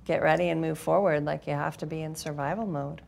get 0.05 0.23
ready 0.23 0.49
and 0.49 0.61
move 0.61 0.79
forward 0.79 1.25
like 1.25 1.47
you 1.47 1.52
have 1.52 1.76
to 1.79 1.87
be 1.87 2.02
in 2.02 2.14
survival 2.14 2.67
mode. 2.67 3.02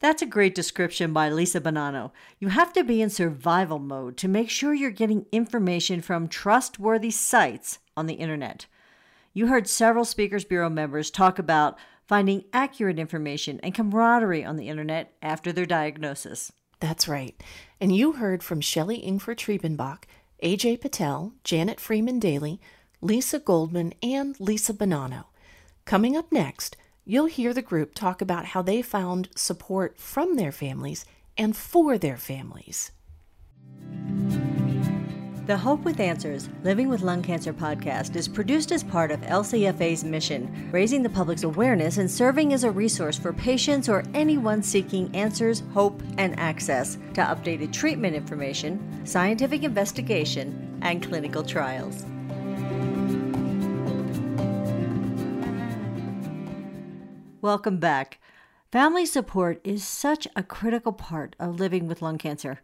That's 0.00 0.22
a 0.22 0.26
great 0.26 0.54
description 0.54 1.12
by 1.12 1.30
Lisa 1.30 1.60
Bonanno. 1.60 2.10
You 2.38 2.48
have 2.48 2.72
to 2.74 2.84
be 2.84 3.00
in 3.00 3.08
survival 3.08 3.78
mode 3.78 4.16
to 4.18 4.28
make 4.28 4.50
sure 4.50 4.74
you're 4.74 4.90
getting 4.90 5.24
information 5.32 6.02
from 6.02 6.28
trustworthy 6.28 7.10
sites 7.10 7.78
on 7.96 8.06
the 8.06 8.14
internet. 8.14 8.66
You 9.32 9.46
heard 9.46 9.66
several 9.66 10.04
Speakers 10.04 10.44
Bureau 10.44 10.68
members 10.68 11.10
talk 11.10 11.38
about 11.38 11.78
finding 12.06 12.44
accurate 12.52 12.98
information 12.98 13.60
and 13.62 13.74
camaraderie 13.74 14.44
on 14.44 14.56
the 14.56 14.68
internet 14.68 15.14
after 15.22 15.52
their 15.52 15.66
diagnosis. 15.66 16.52
That's 16.80 17.08
right. 17.08 17.40
And 17.80 17.94
you 17.94 18.12
heard 18.12 18.42
from 18.42 18.60
Shelley 18.60 19.02
Ingfer 19.02 19.34
Triebenbach, 19.34 20.04
AJ 20.42 20.80
Patel, 20.80 21.32
Janet 21.42 21.80
Freeman 21.80 22.18
Daily, 22.18 22.60
Lisa 23.00 23.38
Goldman, 23.38 23.94
and 24.02 24.38
Lisa 24.38 24.74
Bonanno. 24.74 25.24
Coming 25.84 26.16
up 26.16 26.30
next, 26.32 26.76
you'll 27.04 27.26
hear 27.26 27.54
the 27.54 27.62
group 27.62 27.94
talk 27.94 28.20
about 28.20 28.46
how 28.46 28.62
they 28.62 28.82
found 28.82 29.28
support 29.34 29.98
from 29.98 30.36
their 30.36 30.52
families 30.52 31.04
and 31.36 31.56
for 31.56 31.98
their 31.98 32.16
families. 32.16 32.90
The 35.46 35.58
Hope 35.58 35.84
with 35.84 36.00
Answers 36.00 36.48
Living 36.62 36.88
with 36.88 37.02
Lung 37.02 37.20
Cancer 37.20 37.52
podcast 37.52 38.16
is 38.16 38.28
produced 38.28 38.72
as 38.72 38.82
part 38.82 39.10
of 39.10 39.20
LCFA's 39.20 40.02
mission, 40.02 40.70
raising 40.72 41.02
the 41.02 41.10
public's 41.10 41.42
awareness 41.42 41.98
and 41.98 42.10
serving 42.10 42.54
as 42.54 42.64
a 42.64 42.70
resource 42.70 43.18
for 43.18 43.30
patients 43.30 43.86
or 43.86 44.04
anyone 44.14 44.62
seeking 44.62 45.14
answers, 45.14 45.62
hope, 45.74 46.02
and 46.16 46.40
access 46.40 46.94
to 47.12 47.20
updated 47.20 47.74
treatment 47.74 48.16
information, 48.16 49.04
scientific 49.04 49.64
investigation, 49.64 50.78
and 50.80 51.06
clinical 51.06 51.42
trials. 51.42 52.06
Welcome 57.42 57.76
back. 57.76 58.18
Family 58.72 59.04
support 59.04 59.60
is 59.62 59.84
such 59.86 60.26
a 60.34 60.42
critical 60.42 60.92
part 60.92 61.36
of 61.38 61.60
living 61.60 61.86
with 61.86 62.00
lung 62.00 62.16
cancer. 62.16 62.60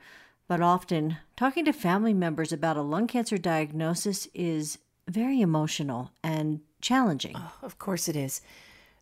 But 0.51 0.61
often, 0.61 1.19
talking 1.37 1.65
to 1.67 1.73
family 1.73 2.13
members 2.13 2.53
about 2.53 2.77
a 2.77 2.83
lung 2.83 3.07
cancer 3.07 3.39
diagnosis 3.39 4.27
is 4.35 4.79
very 5.07 5.41
emotional 5.41 6.11
and 6.25 6.59
challenging. 6.81 7.37
Oh, 7.37 7.53
of 7.63 7.79
course, 7.79 8.09
it 8.09 8.17
is. 8.17 8.41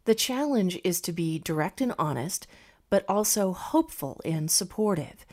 The 0.05 0.15
challenge 0.15 0.79
is 0.85 1.01
to 1.01 1.11
be 1.11 1.39
direct 1.39 1.81
and 1.81 1.95
honest, 1.99 2.47
but 2.91 3.03
also 3.09 3.55
hopeful 3.55 4.21
and 4.27 4.51
supportive. 4.51 5.25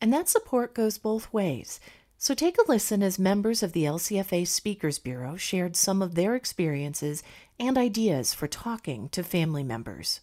And 0.00 0.12
that 0.12 0.28
support 0.28 0.76
goes 0.76 0.96
both 0.96 1.32
ways. 1.32 1.80
So 2.18 2.34
take 2.34 2.56
a 2.56 2.70
listen 2.70 3.02
as 3.02 3.18
members 3.18 3.60
of 3.60 3.72
the 3.72 3.82
LCFA 3.82 4.46
Speakers 4.46 5.00
Bureau 5.00 5.34
shared 5.34 5.74
some 5.74 6.02
of 6.02 6.14
their 6.14 6.36
experiences 6.36 7.24
and 7.58 7.76
ideas 7.76 8.32
for 8.32 8.46
talking 8.46 9.08
to 9.08 9.24
family 9.24 9.64
members 9.64 10.20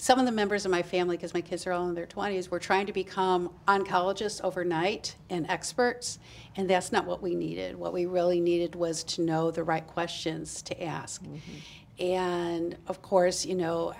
some 0.00 0.20
of 0.20 0.26
the 0.26 0.32
members 0.32 0.64
of 0.64 0.70
my 0.70 0.82
family, 0.82 1.16
because 1.16 1.34
my 1.34 1.40
kids 1.40 1.66
are 1.66 1.72
all 1.72 1.88
in 1.88 1.94
their 1.94 2.06
20s, 2.06 2.50
were 2.50 2.60
trying 2.60 2.86
to 2.86 2.92
become 2.92 3.50
oncologists 3.66 4.40
overnight 4.44 5.16
and 5.28 5.44
experts, 5.50 6.20
and 6.54 6.70
that's 6.70 6.92
not 6.92 7.04
what 7.04 7.20
we 7.20 7.34
needed. 7.34 7.76
What 7.76 7.92
we 7.92 8.06
really 8.06 8.40
needed 8.40 8.76
was 8.76 9.02
to 9.04 9.22
know 9.22 9.50
the 9.50 9.64
right 9.64 9.86
questions 9.86 10.62
to 10.62 10.82
ask. 10.82 11.22
Mm-hmm. 11.24 12.04
And 12.04 12.76
of 12.86 13.02
course, 13.02 13.44
you 13.44 13.56
know, 13.56 13.92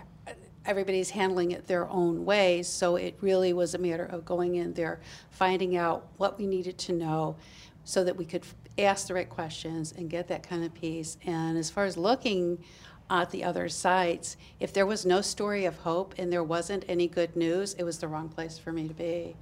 everybody's 0.65 1.11
handling 1.11 1.51
it 1.51 1.67
their 1.67 1.89
own 1.89 2.25
way, 2.25 2.63
so 2.63 2.95
it 2.95 3.17
really 3.21 3.53
was 3.53 3.75
a 3.75 3.79
matter 3.79 4.05
of 4.05 4.25
going 4.25 4.55
in 4.55 4.75
there, 4.75 5.01
finding 5.31 5.77
out 5.77 6.07
what 6.17 6.39
we 6.39 6.47
needed 6.47 6.79
to 6.79 6.93
know 6.93 7.37
so 7.83 8.05
that 8.05 8.17
we 8.17 8.25
could 8.25 8.45
ask 8.79 9.09
the 9.09 9.15
right 9.15 9.29
questions 9.29 9.93
and 9.99 10.09
get 10.09 10.29
that 10.29 10.45
kind 10.45 10.63
of 10.63 10.73
peace. 10.75 11.17
And 11.27 11.59
as 11.59 11.71
far 11.71 11.87
as 11.87 11.97
looking 11.97 12.63
at 13.11 13.31
the 13.31 13.45
other 13.45 13.69
sites, 13.69 14.37
if 14.61 14.73
there 14.73 14.87
was 14.87 15.07
no 15.07 15.21
story 15.21 15.65
of 15.65 15.77
hope 15.79 16.15
and 16.19 16.33
there 16.33 16.45
wasn't 16.45 16.85
any 16.89 17.09
good 17.09 17.35
news, 17.37 17.75
it 17.75 17.85
was 17.85 17.99
the 17.99 18.09
wrong 18.09 18.29
place 18.29 18.59
for 18.59 18.73
me 18.73 18.89
to 18.89 18.95
be. 18.95 19.37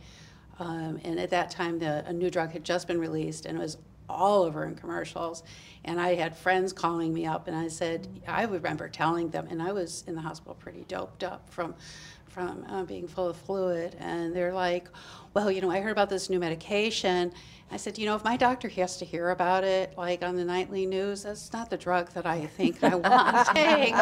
Um, 0.58 1.00
and 1.04 1.18
at 1.18 1.30
that 1.30 1.50
time, 1.50 1.78
the, 1.78 2.04
a 2.06 2.12
new 2.12 2.30
drug 2.30 2.52
had 2.52 2.64
just 2.64 2.87
been 2.87 2.99
released 2.99 3.46
and 3.46 3.58
it 3.58 3.61
was 3.61 3.78
all 4.08 4.42
over 4.42 4.64
in 4.64 4.75
commercials. 4.75 5.42
And 5.85 6.00
I 6.00 6.14
had 6.14 6.37
friends 6.37 6.73
calling 6.73 7.12
me 7.12 7.26
up, 7.26 7.49
and 7.49 7.56
I 7.56 7.68
said, 7.68 8.08
I 8.26 8.44
remember 8.44 8.88
telling 8.88 9.30
them, 9.30 9.46
and 9.50 9.62
I 9.62 9.73
was 9.73 10.04
in 10.06 10.14
the 10.14 10.20
hospital 10.20 10.54
pretty 10.54 10.85
doped 10.88 11.25
up 11.25 11.49
from 11.50 11.75
from 12.37 12.66
uh, 12.69 12.85
being 12.85 13.09
full 13.09 13.28
of 13.28 13.37
fluid. 13.38 13.97
And 13.99 14.37
they're 14.37 14.52
like, 14.52 14.88
well, 15.33 15.50
you 15.50 15.62
know, 15.62 15.71
I 15.71 15.81
heard 15.81 15.93
about 15.93 16.11
this 16.11 16.28
new 16.28 16.38
medication. 16.38 17.33
I 17.71 17.78
said, 17.78 17.97
you 17.97 18.05
know, 18.05 18.14
if 18.14 18.25
my 18.25 18.37
doctor 18.37 18.69
has 18.69 18.99
to 18.99 19.07
hear 19.07 19.31
about 19.31 19.64
it, 19.64 19.97
like 19.97 20.23
on 20.23 20.37
the 20.37 20.45
nightly 20.45 20.85
news, 20.85 21.23
that's 21.23 21.50
not 21.55 21.71
the 21.71 21.78
drug 21.78 22.11
that 22.11 22.26
I 22.26 22.45
think 22.45 22.85
I 22.85 22.95
want 22.95 23.47
to 23.47 23.55
take. 23.55 23.95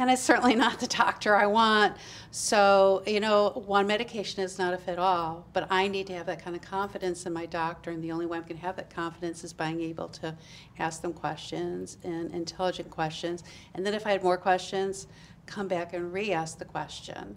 And 0.00 0.10
it's 0.10 0.20
certainly 0.20 0.56
not 0.56 0.80
the 0.80 0.88
doctor 0.88 1.36
I 1.36 1.46
want. 1.46 1.96
So, 2.32 3.04
you 3.06 3.20
know, 3.20 3.62
one 3.64 3.86
medication 3.86 4.42
is 4.42 4.58
not 4.58 4.74
a 4.74 4.76
fit 4.76 4.98
all, 4.98 5.46
but 5.52 5.68
I 5.70 5.86
need 5.86 6.08
to 6.08 6.14
have 6.14 6.26
that 6.26 6.42
kind 6.42 6.56
of 6.56 6.62
confidence 6.62 7.26
in 7.26 7.32
my 7.32 7.46
doctor. 7.46 7.92
And 7.92 8.02
the 8.02 8.10
only 8.10 8.26
way 8.26 8.38
I 8.38 8.42
can 8.42 8.56
have 8.56 8.74
that 8.74 8.90
confidence 8.90 9.44
is 9.44 9.52
by 9.52 9.72
being 9.72 9.88
able 9.88 10.08
to 10.08 10.36
ask 10.80 11.00
them 11.00 11.12
questions 11.12 11.96
and 12.02 12.34
intelligent 12.34 12.90
questions. 12.90 13.44
And 13.74 13.86
then 13.86 13.94
if 13.94 14.04
I 14.04 14.10
had 14.10 14.24
more 14.24 14.36
questions, 14.36 15.06
come 15.46 15.68
back 15.68 15.94
and 15.94 16.12
re 16.12 16.32
ask 16.32 16.58
the 16.58 16.64
question 16.64 17.36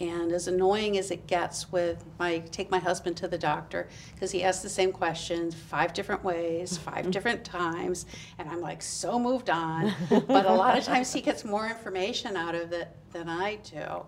and 0.00 0.32
as 0.32 0.48
annoying 0.48 0.98
as 0.98 1.10
it 1.10 1.26
gets 1.26 1.70
with 1.70 2.04
my 2.18 2.38
take 2.50 2.70
my 2.70 2.78
husband 2.78 3.16
to 3.16 3.28
the 3.28 3.38
doctor 3.38 3.88
because 4.14 4.30
he 4.30 4.42
asks 4.42 4.62
the 4.62 4.68
same 4.68 4.90
questions 4.90 5.54
five 5.54 5.92
different 5.92 6.24
ways 6.24 6.76
five 6.90 7.10
different 7.10 7.44
times 7.44 8.06
and 8.38 8.48
i'm 8.48 8.60
like 8.60 8.82
so 8.82 9.18
moved 9.18 9.50
on. 9.50 9.92
But 10.08 10.46
a 10.46 10.52
lot 10.52 10.76
of 10.76 10.84
times 10.84 11.12
he 11.12 11.20
gets 11.20 11.44
more 11.44 11.66
information 11.66 12.36
out 12.36 12.54
of 12.54 12.72
it 12.72 12.88
than 13.12 13.28
i 13.28 13.56
do. 13.56 13.76
Mm. 13.76 14.06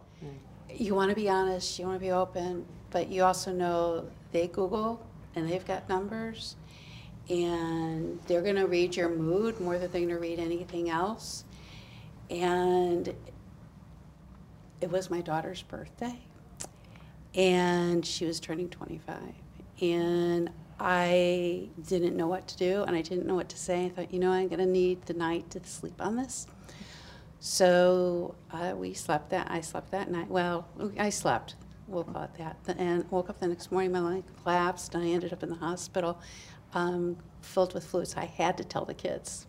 You 0.75 0.95
want 0.95 1.11
to 1.11 1.17
be 1.17 1.29
honest 1.29 1.79
you 1.79 1.87
want 1.87 1.97
to 1.97 2.05
be 2.05 2.13
open 2.13 2.65
but 2.91 3.09
you 3.09 3.23
also 3.23 3.53
know 3.53 4.09
they 4.33 4.49
google 4.49 5.05
and 5.35 5.49
they've 5.49 5.67
got 5.67 5.89
numbers 5.89 6.57
and 7.29 8.21
they're 8.27 8.43
going 8.43 8.57
to 8.57 8.67
read 8.67 8.95
your 8.95 9.09
mood 9.09 9.61
more 9.61 9.79
than 9.79 9.91
they're 9.91 10.01
going 10.01 10.15
to 10.15 10.19
read 10.19 10.39
anything 10.39 10.91
else. 10.91 11.45
And 12.31 13.15
it 14.81 14.91
was 14.91 15.11
my 15.11 15.21
daughter's 15.21 15.63
birthday, 15.63 16.19
and 17.35 18.05
she 18.05 18.25
was 18.25 18.41
turning 18.41 18.69
25. 18.69 19.17
And 19.81 20.51
I 20.79 21.69
didn't 21.89 22.17
know 22.17 22.27
what 22.27 22.47
to 22.49 22.57
do, 22.57 22.83
and 22.83 22.95
I 22.95 23.03
didn't 23.03 23.27
know 23.27 23.35
what 23.35 23.49
to 23.51 23.59
say. 23.59 23.87
I 23.87 23.89
thought, 23.89 24.13
you 24.13 24.19
know, 24.19 24.31
I'm 24.31 24.49
going 24.49 24.59
to 24.59 24.67
need 24.67 25.05
the 25.07 25.15
night 25.15 25.51
to 25.51 25.65
sleep 25.65 26.01
on 26.01 26.17
this. 26.17 26.47
So 27.41 28.35
uh, 28.51 28.75
we 28.77 28.93
slept 28.93 29.31
that. 29.31 29.51
I 29.51 29.61
slept 29.61 29.91
that 29.93 30.11
night. 30.11 30.29
Well, 30.29 30.67
I 30.99 31.11
slept. 31.11 31.55
We'll 31.87 32.05
call 32.05 32.25
it 32.25 32.35
that. 32.39 32.57
And 32.79 33.11
woke 33.11 33.31
up 33.31 33.39
the 33.39 33.49
next 33.49 33.71
morning. 33.71 33.93
My 33.93 34.01
leg 34.01 34.25
collapsed, 34.43 34.95
and 34.95 35.05
I 35.05 35.09
ended 35.09 35.33
up 35.33 35.43
in 35.43 35.51
the 35.51 35.57
hospital, 35.57 36.19
um, 36.75 37.17
filled 37.41 37.73
with 37.73 37.87
fluids. 37.87 38.15
I 38.17 38.25
had 38.25 38.57
to 38.59 38.65
tell 38.65 38.85
the 38.85 38.95
kids. 38.95 39.47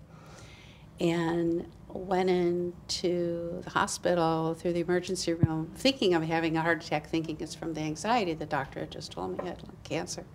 And 1.00 1.68
went 1.90 2.30
into 2.30 3.62
the 3.64 3.70
hospital 3.70 4.54
through 4.54 4.74
the 4.74 4.82
emergency 4.82 5.34
room 5.34 5.72
thinking 5.76 6.14
of 6.14 6.24
having 6.24 6.58
a 6.58 6.62
heart 6.62 6.84
attack, 6.84 7.08
thinking 7.08 7.38
it's 7.40 7.56
from 7.56 7.74
the 7.74 7.82
anxiety. 7.82 8.34
The 8.34 8.46
doctor 8.46 8.82
had 8.82 8.92
just 8.92 9.12
told 9.12 9.32
me 9.32 9.40
I 9.44 9.48
had 9.50 9.64
cancer. 9.84 10.26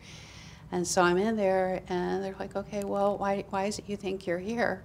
And 0.72 0.86
so 0.86 1.02
I'm 1.02 1.18
in 1.18 1.36
there, 1.36 1.82
and 1.88 2.24
they're 2.24 2.34
like, 2.38 2.56
okay, 2.56 2.82
well, 2.82 3.18
why, 3.18 3.44
why 3.50 3.66
is 3.66 3.78
it 3.78 3.84
you 3.86 3.96
think 3.96 4.26
you're 4.26 4.38
here? 4.38 4.82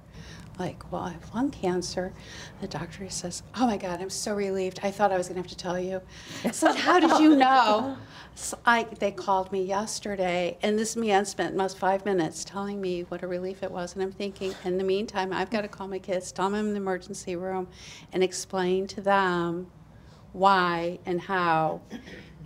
like, 0.60 0.92
well, 0.92 1.04
I 1.04 1.12
have 1.12 1.34
lung 1.34 1.52
cancer. 1.52 2.14
The 2.62 2.68
doctor 2.68 3.10
says, 3.10 3.44
oh 3.56 3.68
my 3.68 3.78
God, 3.78 4.02
I'm 4.02 4.10
so 4.10 4.36
relieved. 4.36 4.80
I 4.84 4.92
thought 4.92 5.12
I 5.12 5.18
was 5.18 5.28
going 5.28 5.36
to 5.36 5.48
have 5.48 5.50
to 5.50 5.58
tell 5.58 5.80
you. 5.80 6.02
I 6.44 6.52
said, 6.52 6.76
how 6.76 7.00
did 7.00 7.20
you 7.20 7.36
know? 7.38 7.98
So 8.36 8.58
I, 8.66 8.84
they 9.00 9.12
called 9.12 9.52
me 9.52 9.64
yesterday, 9.64 10.58
and 10.62 10.78
this 10.78 10.96
man 10.96 11.26
spent 11.26 11.56
most 11.56 11.78
five 11.78 12.06
minutes 12.06 12.44
telling 12.44 12.80
me 12.80 13.02
what 13.04 13.24
a 13.24 13.28
relief 13.28 13.64
it 13.64 13.72
was. 13.72 13.94
And 13.94 14.04
I'm 14.04 14.12
thinking, 14.12 14.54
in 14.64 14.78
the 14.78 14.84
meantime, 14.84 15.34
I've 15.34 15.50
got 15.50 15.62
to 15.62 15.68
call 15.68 15.88
my 15.88 16.00
kids, 16.00 16.32
tell 16.32 16.50
them 16.50 16.56
I'm 16.56 16.68
in 16.68 16.74
the 16.74 16.78
emergency 16.78 17.36
room, 17.36 17.68
and 18.14 18.24
explain 18.24 18.88
to 18.88 19.02
them 19.02 19.68
why 20.34 21.00
and 21.06 21.22
how 21.22 21.82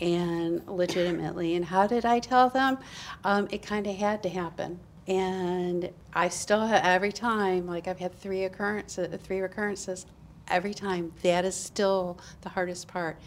and 0.02 0.68
legitimately. 0.68 1.56
And 1.56 1.64
how 1.64 1.88
did 1.88 2.04
I 2.04 2.20
tell 2.20 2.50
them? 2.50 2.80
Um, 3.24 3.48
it 3.52 3.62
kind 3.62 3.88
of 3.88 3.96
had 3.96 4.24
to 4.24 4.30
happen 4.30 4.80
and 5.08 5.90
I 6.14 6.30
still 6.30 6.66
have 6.66 6.84
every 6.86 7.12
time, 7.12 7.66
like 7.66 7.88
I've 7.88 8.00
had 8.00 8.14
three 8.14 8.44
occurrences, 8.44 9.14
three 9.24 9.42
recurrences, 9.42 10.06
every 10.48 10.74
time 10.74 11.12
that 11.24 11.44
is 11.44 11.56
still 11.56 12.20
the 12.42 12.50
hardest 12.50 12.88
part. 12.88 13.18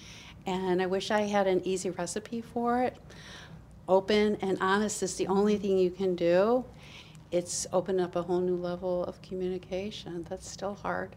And 0.46 0.80
I 0.80 0.86
wish 0.86 1.10
I 1.10 1.22
had 1.22 1.46
an 1.46 1.60
easy 1.66 1.90
recipe 1.90 2.40
for 2.40 2.82
it. 2.82 2.96
Open 3.88 4.36
and 4.40 4.56
honest 4.60 5.02
is 5.02 5.16
the 5.16 5.26
only 5.26 5.58
thing 5.58 5.78
you 5.78 5.90
can 5.90 6.14
do. 6.14 6.64
It's 7.30 7.66
opened 7.72 8.00
up 8.00 8.14
a 8.14 8.22
whole 8.22 8.40
new 8.40 8.56
level 8.56 9.04
of 9.04 9.20
communication. 9.22 10.24
That's 10.28 10.48
still 10.48 10.74
hard. 10.74 11.16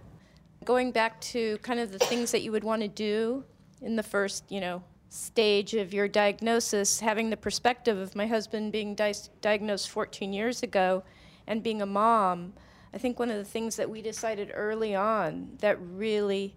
Going 0.65 0.91
back 0.91 1.21
to 1.21 1.57
kind 1.59 1.79
of 1.79 1.91
the 1.91 1.99
things 1.99 2.31
that 2.31 2.41
you 2.41 2.51
would 2.51 2.63
want 2.63 2.81
to 2.81 2.87
do 2.87 3.43
in 3.81 3.95
the 3.95 4.03
first, 4.03 4.43
you 4.49 4.59
know, 4.59 4.81
stage 5.09 5.73
of 5.73 5.93
your 5.93 6.07
diagnosis, 6.07 6.99
having 6.99 7.29
the 7.29 7.37
perspective 7.37 7.97
of 7.97 8.15
my 8.15 8.27
husband 8.27 8.71
being 8.71 8.95
di- 8.95 9.13
diagnosed 9.41 9.89
14 9.89 10.33
years 10.33 10.63
ago 10.63 11.03
and 11.47 11.63
being 11.63 11.81
a 11.81 11.85
mom, 11.85 12.53
I 12.93 12.97
think 12.97 13.19
one 13.19 13.29
of 13.29 13.37
the 13.37 13.45
things 13.45 13.75
that 13.77 13.89
we 13.89 14.01
decided 14.01 14.51
early 14.53 14.95
on 14.95 15.57
that 15.59 15.77
really, 15.81 16.55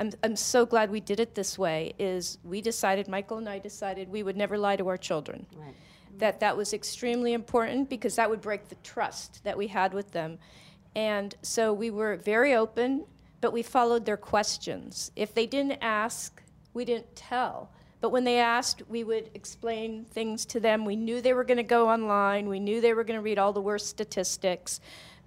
I'm, 0.00 0.10
I'm 0.22 0.36
so 0.36 0.66
glad 0.66 0.90
we 0.90 1.00
did 1.00 1.20
it 1.20 1.34
this 1.34 1.58
way, 1.58 1.94
is 1.98 2.38
we 2.44 2.60
decided, 2.60 3.08
Michael 3.08 3.38
and 3.38 3.48
I 3.48 3.58
decided, 3.58 4.08
we 4.08 4.22
would 4.22 4.36
never 4.36 4.58
lie 4.58 4.76
to 4.76 4.88
our 4.88 4.96
children. 4.96 5.46
Right. 5.56 5.74
That 6.18 6.40
that 6.40 6.56
was 6.56 6.72
extremely 6.72 7.32
important 7.32 7.90
because 7.90 8.16
that 8.16 8.30
would 8.30 8.40
break 8.40 8.68
the 8.68 8.76
trust 8.76 9.42
that 9.42 9.58
we 9.58 9.66
had 9.66 9.92
with 9.92 10.12
them. 10.12 10.38
And 10.94 11.34
so 11.42 11.72
we 11.72 11.90
were 11.90 12.16
very 12.16 12.54
open 12.54 13.04
but 13.44 13.52
we 13.52 13.62
followed 13.62 14.06
their 14.06 14.16
questions. 14.16 15.12
If 15.16 15.34
they 15.34 15.44
didn't 15.44 15.76
ask, 15.82 16.42
we 16.72 16.86
didn't 16.86 17.14
tell. 17.14 17.70
But 18.04 18.10
when 18.10 18.24
they 18.24 18.38
asked, 18.38 18.82
we 18.86 19.02
would 19.02 19.30
explain 19.32 20.04
things 20.04 20.44
to 20.44 20.60
them. 20.60 20.84
We 20.84 20.94
knew 20.94 21.22
they 21.22 21.32
were 21.32 21.42
going 21.42 21.56
to 21.56 21.62
go 21.62 21.88
online. 21.88 22.50
We 22.50 22.60
knew 22.60 22.82
they 22.82 22.92
were 22.92 23.02
going 23.02 23.18
to 23.18 23.22
read 23.22 23.38
all 23.38 23.54
the 23.54 23.62
worst 23.62 23.86
statistics. 23.86 24.82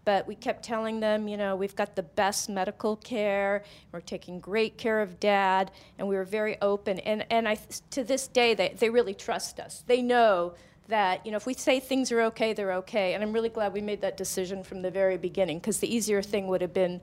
But 0.05 0.27
we 0.27 0.35
kept 0.35 0.61
telling 0.63 0.99
them, 0.99 1.27
you 1.27 1.37
know, 1.37 1.55
we've 1.55 1.75
got 1.75 1.95
the 1.95 2.03
best 2.03 2.49
medical 2.49 2.95
care. 2.97 3.63
We're 3.91 4.01
taking 4.01 4.39
great 4.39 4.77
care 4.77 5.01
of 5.01 5.19
dad. 5.19 5.71
And 5.97 6.07
we 6.07 6.15
were 6.15 6.23
very 6.23 6.61
open. 6.61 6.99
And, 6.99 7.25
and 7.31 7.49
I, 7.49 7.57
to 7.89 8.03
this 8.03 8.27
day, 8.27 8.53
they, 8.53 8.75
they 8.77 8.91
really 8.91 9.15
trust 9.15 9.59
us. 9.59 9.83
They 9.87 10.03
know 10.03 10.53
that, 10.87 11.25
you 11.25 11.31
know, 11.31 11.37
if 11.37 11.47
we 11.47 11.55
say 11.55 11.79
things 11.79 12.11
are 12.11 12.21
okay, 12.25 12.53
they're 12.53 12.73
okay. 12.73 13.15
And 13.15 13.23
I'm 13.23 13.33
really 13.33 13.49
glad 13.49 13.73
we 13.73 13.81
made 13.81 14.01
that 14.01 14.17
decision 14.17 14.63
from 14.63 14.83
the 14.83 14.91
very 14.91 15.17
beginning 15.17 15.57
because 15.57 15.79
the 15.79 15.91
easier 15.91 16.21
thing 16.21 16.45
would 16.45 16.61
have 16.61 16.75
been 16.75 17.01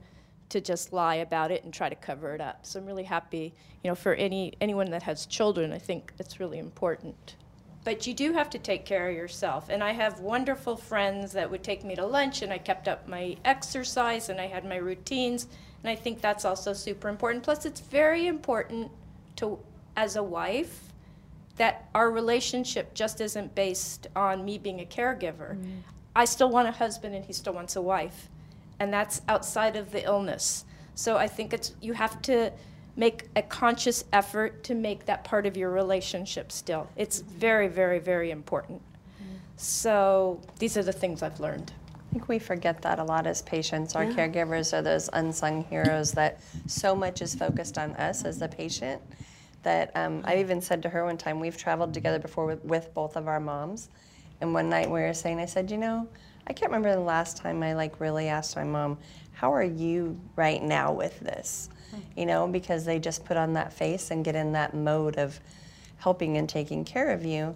to 0.49 0.61
just 0.61 0.93
lie 0.93 1.15
about 1.15 1.51
it 1.51 1.63
and 1.63 1.73
try 1.73 1.89
to 1.89 1.95
cover 1.95 2.33
it 2.35 2.41
up. 2.41 2.65
So 2.65 2.79
I'm 2.79 2.85
really 2.85 3.03
happy, 3.03 3.53
you 3.83 3.89
know, 3.89 3.95
for 3.95 4.13
any 4.13 4.53
anyone 4.61 4.89
that 4.91 5.03
has 5.03 5.25
children, 5.25 5.73
I 5.73 5.79
think 5.79 6.13
it's 6.19 6.39
really 6.39 6.59
important. 6.59 7.35
But 7.83 8.07
you 8.07 8.13
do 8.13 8.33
have 8.33 8.49
to 8.51 8.59
take 8.59 8.85
care 8.85 9.09
of 9.09 9.15
yourself. 9.15 9.69
And 9.69 9.83
I 9.83 9.91
have 9.91 10.19
wonderful 10.19 10.75
friends 10.75 11.33
that 11.33 11.49
would 11.49 11.63
take 11.63 11.83
me 11.83 11.95
to 11.95 12.05
lunch 12.05 12.41
and 12.41 12.51
I 12.51 12.57
kept 12.57 12.87
up 12.87 13.07
my 13.07 13.37
exercise 13.45 14.29
and 14.29 14.41
I 14.41 14.47
had 14.47 14.65
my 14.65 14.77
routines. 14.77 15.47
And 15.83 15.89
I 15.91 15.95
think 15.95 16.19
that's 16.19 16.45
also 16.45 16.73
super 16.73 17.09
important. 17.09 17.43
Plus 17.43 17.65
it's 17.65 17.81
very 17.81 18.25
important 18.25 18.91
to 19.35 19.59
as 19.95 20.15
a 20.15 20.23
wife 20.23 20.91
that 21.57 21.87
our 21.93 22.09
relationship 22.11 22.93
just 22.93 23.21
isn't 23.21 23.53
based 23.55 24.07
on 24.15 24.43
me 24.43 24.57
being 24.57 24.81
a 24.81 24.85
caregiver. 24.85 25.55
Mm. 25.55 25.81
I 26.15 26.25
still 26.25 26.49
want 26.49 26.67
a 26.67 26.71
husband 26.71 27.13
and 27.13 27.23
he 27.23 27.33
still 27.33 27.53
wants 27.53 27.75
a 27.75 27.81
wife 27.81 28.29
and 28.79 28.93
that's 28.93 29.21
outside 29.27 29.75
of 29.75 29.91
the 29.91 30.03
illness. 30.03 30.65
So 30.95 31.17
I 31.17 31.27
think 31.27 31.53
it's 31.53 31.73
you 31.81 31.93
have 31.93 32.21
to 32.23 32.51
make 32.95 33.27
a 33.35 33.41
conscious 33.41 34.05
effort 34.13 34.63
to 34.63 34.75
make 34.75 35.05
that 35.05 35.23
part 35.23 35.45
of 35.45 35.57
your 35.57 35.69
relationship 35.69 36.51
still. 36.51 36.87
It's 36.95 37.21
mm-hmm. 37.21 37.39
very, 37.39 37.67
very, 37.67 37.99
very 37.99 38.31
important. 38.31 38.81
Mm-hmm. 38.81 39.35
So 39.57 40.41
these 40.59 40.77
are 40.77 40.83
the 40.83 40.93
things 40.93 41.21
I've 41.21 41.39
learned. 41.39 41.73
I 41.93 42.13
think 42.13 42.29
we 42.29 42.39
forget 42.39 42.81
that 42.83 42.99
a 42.99 43.03
lot 43.03 43.27
as 43.27 43.41
patients. 43.41 43.95
Our 43.95 44.05
yeah. 44.05 44.13
caregivers 44.13 44.71
are 44.71 44.81
those 44.81 45.09
unsung 45.11 45.65
heroes 45.65 46.13
that 46.13 46.39
so 46.65 46.95
much 46.95 47.21
is 47.21 47.35
focused 47.35 47.77
on 47.77 47.91
us 47.95 48.23
as 48.23 48.39
the 48.39 48.47
patient. 48.47 49.01
That 49.63 49.91
um, 49.95 50.21
I 50.23 50.31
mm-hmm. 50.31 50.39
even 50.39 50.61
said 50.61 50.81
to 50.83 50.89
her 50.89 51.03
one 51.03 51.17
time, 51.17 51.41
we've 51.41 51.57
traveled 51.57 51.93
together 51.93 52.19
before 52.19 52.45
with, 52.45 52.63
with 52.63 52.93
both 52.93 53.17
of 53.17 53.27
our 53.27 53.41
moms. 53.41 53.89
And 54.39 54.53
one 54.53 54.69
night 54.69 54.89
we 54.89 55.01
were 55.01 55.13
saying, 55.13 55.39
I 55.39 55.45
said, 55.45 55.69
you 55.71 55.77
know, 55.77 56.07
I 56.47 56.53
can't 56.53 56.71
remember 56.71 56.93
the 56.93 56.99
last 56.99 57.37
time 57.37 57.63
I 57.63 57.73
like 57.73 57.99
really 57.99 58.27
asked 58.27 58.55
my 58.55 58.63
mom, 58.63 58.97
"How 59.33 59.53
are 59.53 59.63
you 59.63 60.19
right 60.35 60.61
now 60.61 60.93
with 60.93 61.19
this?" 61.19 61.69
You 62.15 62.25
know, 62.25 62.47
because 62.47 62.83
they 62.83 62.99
just 62.99 63.23
put 63.23 63.37
on 63.37 63.53
that 63.53 63.71
face 63.71 64.11
and 64.11 64.25
get 64.25 64.35
in 64.35 64.51
that 64.51 64.73
mode 64.73 65.17
of 65.17 65.39
helping 65.97 66.37
and 66.37 66.47
taking 66.47 66.83
care 66.83 67.11
of 67.11 67.25
you. 67.25 67.55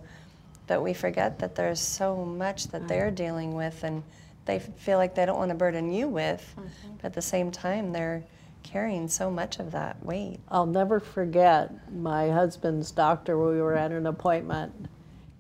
But 0.65 0.81
we 0.81 0.93
forget 0.93 1.39
that 1.39 1.55
there's 1.55 1.81
so 1.81 2.24
much 2.24 2.67
that 2.67 2.88
they're 2.88 3.12
dealing 3.12 3.53
with 3.53 3.84
and 3.84 4.03
they 4.46 4.60
feel 4.60 4.98
like 4.98 5.13
they 5.13 5.25
don't 5.25 5.38
want 5.38 5.50
to 5.50 5.55
burden 5.55 5.91
you 5.91 6.08
with. 6.08 6.53
Mm-hmm. 6.58 6.96
But 6.98 7.05
at 7.05 7.13
the 7.13 7.22
same 7.22 7.51
time, 7.51 7.91
they're 7.91 8.24
carrying 8.63 9.08
so 9.08 9.29
much 9.29 9.60
of 9.60 9.72
that 9.72 10.03
weight. 10.05 10.39
I'll 10.50 10.65
never 10.65 11.00
forget 11.00 11.72
my 11.91 12.29
husband's 12.29 12.91
doctor. 12.91 13.38
We 13.38 13.62
were 13.62 13.75
at 13.75 13.91
an 13.91 14.08
appointment 14.08 14.88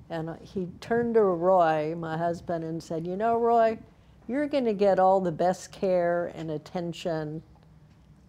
and 0.09 0.37
he 0.41 0.67
turned 0.81 1.13
to 1.15 1.21
Roy, 1.21 1.95
my 1.95 2.17
husband, 2.17 2.63
and 2.63 2.81
said, 2.81 3.05
You 3.05 3.15
know, 3.15 3.37
Roy, 3.37 3.77
you're 4.27 4.47
going 4.47 4.65
to 4.65 4.73
get 4.73 4.99
all 4.99 5.21
the 5.21 5.31
best 5.31 5.71
care 5.71 6.31
and 6.35 6.51
attention 6.51 7.43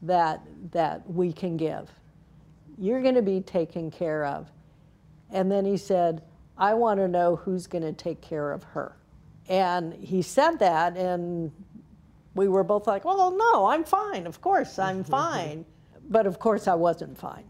that, 0.02 0.42
that 0.72 1.08
we 1.10 1.32
can 1.32 1.56
give. 1.56 1.90
You're 2.78 3.02
going 3.02 3.14
to 3.14 3.22
be 3.22 3.40
taken 3.40 3.90
care 3.90 4.25
of. 4.25 4.50
And 5.30 5.50
then 5.50 5.64
he 5.64 5.76
said, 5.76 6.23
I 6.56 6.75
want 6.75 7.00
to 7.00 7.08
know 7.08 7.36
who's 7.36 7.66
going 7.66 7.84
to 7.84 7.93
take 7.93 8.21
care 8.21 8.52
of 8.52 8.62
her. 8.64 8.97
And 9.49 9.95
he 9.95 10.23
said 10.23 10.58
that, 10.58 10.97
and 10.97 11.50
we 12.34 12.49
were 12.49 12.62
both 12.62 12.86
like, 12.86 13.04
Well, 13.04 13.30
no, 13.32 13.66
I'm 13.66 13.84
fine. 13.84 14.26
Of 14.26 14.40
course, 14.40 14.78
I'm 14.78 15.02
fine. 15.19 15.64
But 16.08 16.26
of 16.26 16.38
course, 16.38 16.69
I 16.69 16.75
wasn't 16.75 17.16
fine. 17.16 17.45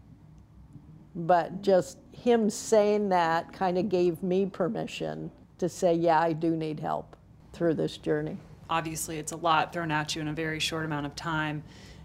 But 1.15 1.61
just 1.61 1.97
him 2.11 2.49
saying 2.49 3.09
that 3.09 3.51
kind 3.53 3.77
of 3.77 3.89
gave 3.89 4.21
me 4.21 4.45
permission 4.45 5.31
to 5.57 5.69
say, 5.69 5.93
yeah, 5.93 6.19
I 6.19 6.33
do 6.33 6.55
need 6.55 6.79
help 6.79 7.15
through 7.53 7.75
this 7.75 7.97
journey. 7.97 8.37
Obviously, 8.69 9.17
it's 9.17 9.31
a 9.31 9.37
lot 9.37 9.73
thrown 9.73 9.91
at 9.91 10.15
you 10.15 10.21
in 10.21 10.27
a 10.27 10.33
very 10.33 10.59
short 10.59 10.85
amount 10.85 11.05
of 11.05 11.15
time. 11.15 11.63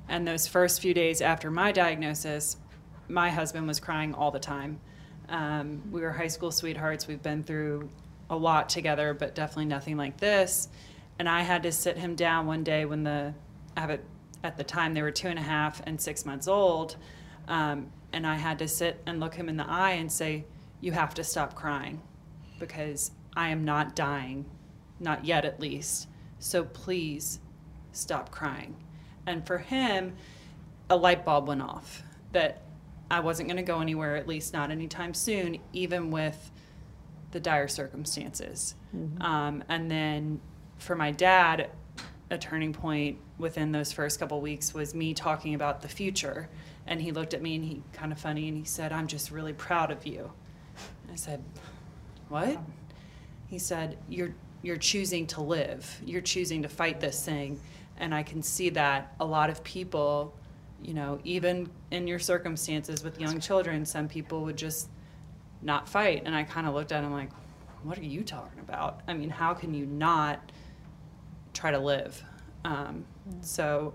And 0.09 0.27
those 0.27 0.47
first 0.47 0.81
few 0.81 0.95
days 0.95 1.21
after 1.21 1.51
my 1.51 1.73
diagnosis, 1.73 2.57
my 3.09 3.31
husband 3.31 3.67
was 3.67 3.81
crying 3.81 4.15
all 4.15 4.31
the 4.31 4.39
time. 4.39 4.81
Um, 5.29 5.83
we 5.91 6.01
were 6.01 6.13
high 6.13 6.29
school 6.29 6.51
sweethearts. 6.51 7.07
We've 7.07 7.23
been 7.23 7.43
through 7.43 7.89
a 8.31 8.37
lot 8.37 8.69
together, 8.69 9.15
but 9.15 9.35
definitely 9.35 9.67
nothing 9.67 9.97
like 9.97 10.19
this. 10.19 10.69
And 11.19 11.29
I 11.29 11.43
had 11.43 11.63
to 11.63 11.73
sit 11.73 11.97
him 11.97 12.15
down 12.15 12.47
one 12.47 12.63
day 12.63 12.85
when 12.85 13.05
the, 13.05 13.33
at 13.77 14.57
the 14.57 14.65
time 14.65 14.95
they 14.95 15.03
were 15.03 15.11
two 15.11 15.29
and 15.29 15.39
a 15.39 15.43
half 15.43 15.83
and 15.87 16.01
six 16.01 16.27
months 16.27 16.47
old. 16.49 16.97
Um, 17.49 17.91
and 18.13 18.27
I 18.27 18.37
had 18.37 18.59
to 18.61 18.69
sit 18.69 19.03
and 19.07 19.21
look 19.21 19.35
him 19.35 19.49
in 19.49 19.57
the 19.57 19.69
eye 19.69 19.93
and 19.93 20.11
say, 20.11 20.45
You 20.81 20.93
have 20.93 21.15
to 21.15 21.25
stop 21.25 21.55
crying 21.55 22.01
because 22.59 23.11
I 23.37 23.51
am 23.51 23.65
not 23.65 23.95
dying, 23.95 24.47
not 24.99 25.25
yet 25.25 25.45
at 25.45 25.61
least. 25.61 26.09
So 26.39 26.65
please 26.65 27.41
stop 27.93 28.31
crying. 28.31 28.77
And 29.27 29.47
for 29.47 29.59
him, 29.59 30.15
a 30.89 30.97
light 30.97 31.25
bulb 31.25 31.49
went 31.49 31.63
off 31.63 32.03
that 32.33 32.63
I 33.11 33.21
wasn't 33.21 33.49
going 33.49 33.57
to 33.57 33.63
go 33.63 33.81
anywhere, 33.81 34.17
at 34.17 34.27
least 34.27 34.53
not 34.53 34.71
anytime 34.71 35.15
soon, 35.15 35.59
even 35.73 36.11
with 36.11 36.51
the 37.33 37.41
dire 37.41 37.69
circumstances. 37.69 38.75
Mm-hmm. 38.97 39.23
Um, 39.23 39.65
and 39.69 39.91
then 39.91 40.41
for 40.79 40.95
my 40.95 41.11
dad, 41.11 41.71
a 42.31 42.39
turning 42.39 42.73
point 42.73 43.19
within 43.39 43.73
those 43.73 43.93
first 43.93 44.19
couple 44.19 44.41
weeks 44.41 44.75
was 44.75 44.95
me 44.95 45.15
talking 45.15 45.55
about 45.55 45.83
the 45.83 45.89
future 45.89 46.49
and 46.87 47.01
he 47.01 47.13
looked 47.13 47.35
at 47.35 47.43
me 47.43 47.57
and 47.57 47.65
he 47.65 47.83
kind 47.93 48.13
of 48.13 48.19
funny 48.19 48.49
and 48.49 48.57
he 48.57 48.65
said, 48.65 48.93
I'm 48.93 49.07
just 49.07 49.31
really 49.31 49.53
proud 49.53 49.91
of 49.91 50.07
you. 50.07 50.31
I 51.11 51.17
said, 51.17 51.43
What? 52.29 52.59
He 53.49 53.59
said, 53.59 53.99
You're 54.09 54.35
you're 54.63 54.77
choosing 54.77 55.27
to 55.29 55.41
live. 55.41 56.01
You're 56.05 56.21
choosing 56.21 56.63
to 56.63 56.69
fight 56.69 57.01
this 57.01 57.25
thing. 57.25 57.61
And 57.99 58.15
I 58.15 58.23
can 58.23 58.43
see 58.43 58.71
that 58.71 59.15
a 59.21 59.25
lot 59.25 59.49
of 59.49 59.63
people, 59.63 60.35
you 60.83 60.93
know, 60.93 61.21
even 61.25 61.71
in 61.91 62.07
your 62.07 62.19
circumstances 62.19 63.03
with 63.05 63.21
young 63.21 63.39
children, 63.41 63.87
some 63.87 64.09
people 64.09 64.43
would 64.43 64.57
just 64.57 64.89
not 65.63 65.89
fight. 65.89 66.23
And 66.27 66.35
I 66.35 66.43
kind 66.43 66.67
of 66.67 66.75
looked 66.75 66.93
at 66.93 67.05
him 67.05 67.13
like, 67.13 67.31
what 67.83 67.99
are 67.99 68.05
you 68.05 68.23
talking 68.25 68.59
about? 68.61 69.01
I 69.07 69.15
mean, 69.15 69.31
how 69.31 69.55
can 69.55 69.73
you 69.73 69.87
not 69.87 70.51
try 71.55 71.71
to 71.71 71.79
live? 71.79 72.23
Um, 72.65 73.05
so 73.41 73.95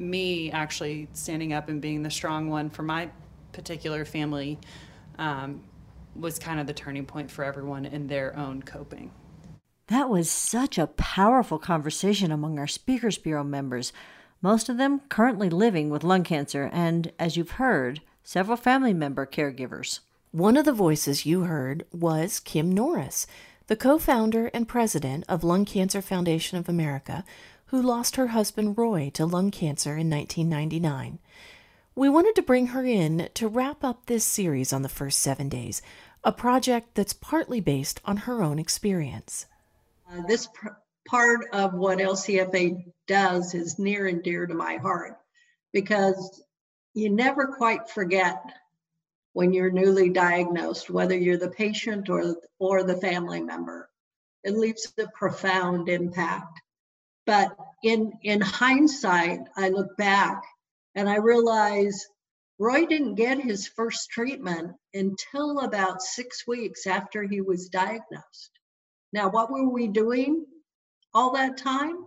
me 0.00 0.50
actually 0.50 1.08
standing 1.12 1.52
up 1.52 1.68
and 1.68 1.80
being 1.80 2.02
the 2.02 2.10
strong 2.10 2.48
one 2.48 2.70
for 2.70 2.82
my 2.82 3.10
particular 3.52 4.04
family 4.04 4.58
um, 5.18 5.62
was 6.16 6.38
kind 6.38 6.58
of 6.58 6.66
the 6.66 6.72
turning 6.72 7.04
point 7.04 7.30
for 7.30 7.44
everyone 7.44 7.84
in 7.84 8.06
their 8.06 8.36
own 8.36 8.62
coping. 8.62 9.12
That 9.88 10.08
was 10.08 10.30
such 10.30 10.78
a 10.78 10.86
powerful 10.86 11.58
conversation 11.58 12.30
among 12.30 12.58
our 12.58 12.66
Speakers 12.66 13.18
Bureau 13.18 13.44
members, 13.44 13.92
most 14.40 14.68
of 14.68 14.78
them 14.78 15.00
currently 15.08 15.50
living 15.50 15.90
with 15.90 16.04
lung 16.04 16.24
cancer, 16.24 16.70
and 16.72 17.12
as 17.18 17.36
you've 17.36 17.52
heard, 17.52 18.00
several 18.22 18.56
family 18.56 18.94
member 18.94 19.26
caregivers. 19.26 20.00
One 20.30 20.56
of 20.56 20.64
the 20.64 20.72
voices 20.72 21.26
you 21.26 21.42
heard 21.42 21.84
was 21.92 22.38
Kim 22.38 22.70
Norris, 22.72 23.26
the 23.66 23.76
co 23.76 23.98
founder 23.98 24.46
and 24.54 24.68
president 24.68 25.24
of 25.28 25.44
Lung 25.44 25.64
Cancer 25.64 26.00
Foundation 26.00 26.56
of 26.56 26.68
America, 26.68 27.24
who 27.70 27.80
lost 27.80 28.16
her 28.16 28.28
husband 28.28 28.76
Roy 28.76 29.10
to 29.14 29.24
lung 29.24 29.52
cancer 29.52 29.96
in 29.96 30.10
1999. 30.10 31.20
We 31.94 32.08
wanted 32.08 32.34
to 32.34 32.42
bring 32.42 32.68
her 32.68 32.84
in 32.84 33.28
to 33.34 33.46
wrap 33.46 33.84
up 33.84 34.06
this 34.06 34.24
series 34.24 34.72
on 34.72 34.82
the 34.82 34.88
first 34.88 35.20
seven 35.20 35.48
days, 35.48 35.80
a 36.24 36.32
project 36.32 36.94
that's 36.94 37.12
partly 37.12 37.60
based 37.60 38.00
on 38.04 38.16
her 38.16 38.42
own 38.42 38.58
experience. 38.58 39.46
Uh, 40.10 40.22
this 40.26 40.48
pr- 40.52 40.68
part 41.06 41.46
of 41.52 41.74
what 41.74 41.98
LCFA 41.98 42.84
does 43.06 43.54
is 43.54 43.78
near 43.78 44.08
and 44.08 44.22
dear 44.24 44.46
to 44.46 44.54
my 44.54 44.76
heart 44.76 45.18
because 45.72 46.42
you 46.94 47.08
never 47.08 47.46
quite 47.46 47.88
forget 47.88 48.42
when 49.32 49.52
you're 49.52 49.70
newly 49.70 50.08
diagnosed, 50.08 50.90
whether 50.90 51.16
you're 51.16 51.36
the 51.36 51.50
patient 51.50 52.08
or, 52.08 52.34
or 52.58 52.82
the 52.82 52.96
family 52.96 53.40
member. 53.40 53.88
It 54.42 54.56
leaves 54.56 54.92
a 54.98 55.06
profound 55.14 55.88
impact. 55.88 56.60
But 57.30 57.56
in 57.84 58.12
in 58.24 58.40
hindsight, 58.40 59.42
I 59.56 59.68
look 59.68 59.96
back 59.96 60.42
and 60.96 61.08
I 61.08 61.18
realize 61.18 62.08
Roy 62.58 62.86
didn't 62.86 63.14
get 63.14 63.40
his 63.40 63.68
first 63.68 64.10
treatment 64.10 64.74
until 64.94 65.60
about 65.60 66.02
six 66.02 66.44
weeks 66.44 66.88
after 66.88 67.22
he 67.22 67.40
was 67.40 67.68
diagnosed. 67.68 68.50
Now, 69.12 69.30
what 69.30 69.48
were 69.48 69.68
we 69.68 69.86
doing 69.86 70.44
all 71.14 71.30
that 71.34 71.56
time? 71.56 72.04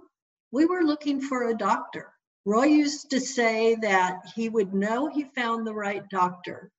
We 0.51 0.65
were 0.65 0.83
looking 0.83 1.21
for 1.21 1.43
a 1.47 1.55
doctor. 1.55 2.11
Roy 2.43 2.65
used 2.65 3.11
to 3.11 3.21
say 3.21 3.75
that 3.75 4.25
he 4.35 4.49
would 4.49 4.73
know 4.73 5.07
he 5.07 5.23
found 5.23 5.65
the 5.65 5.73
right 5.73 6.03
doctor 6.09 6.69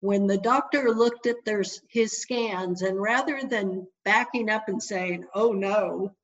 when 0.00 0.26
the 0.26 0.38
doctor 0.38 0.90
looked 0.94 1.26
at 1.26 1.44
their, 1.44 1.62
his 1.90 2.22
scans 2.22 2.80
and 2.80 2.98
rather 2.98 3.42
than 3.42 3.86
backing 4.02 4.48
up 4.48 4.70
and 4.70 4.82
saying, 4.82 5.26
oh 5.34 5.52
no, 5.52 6.16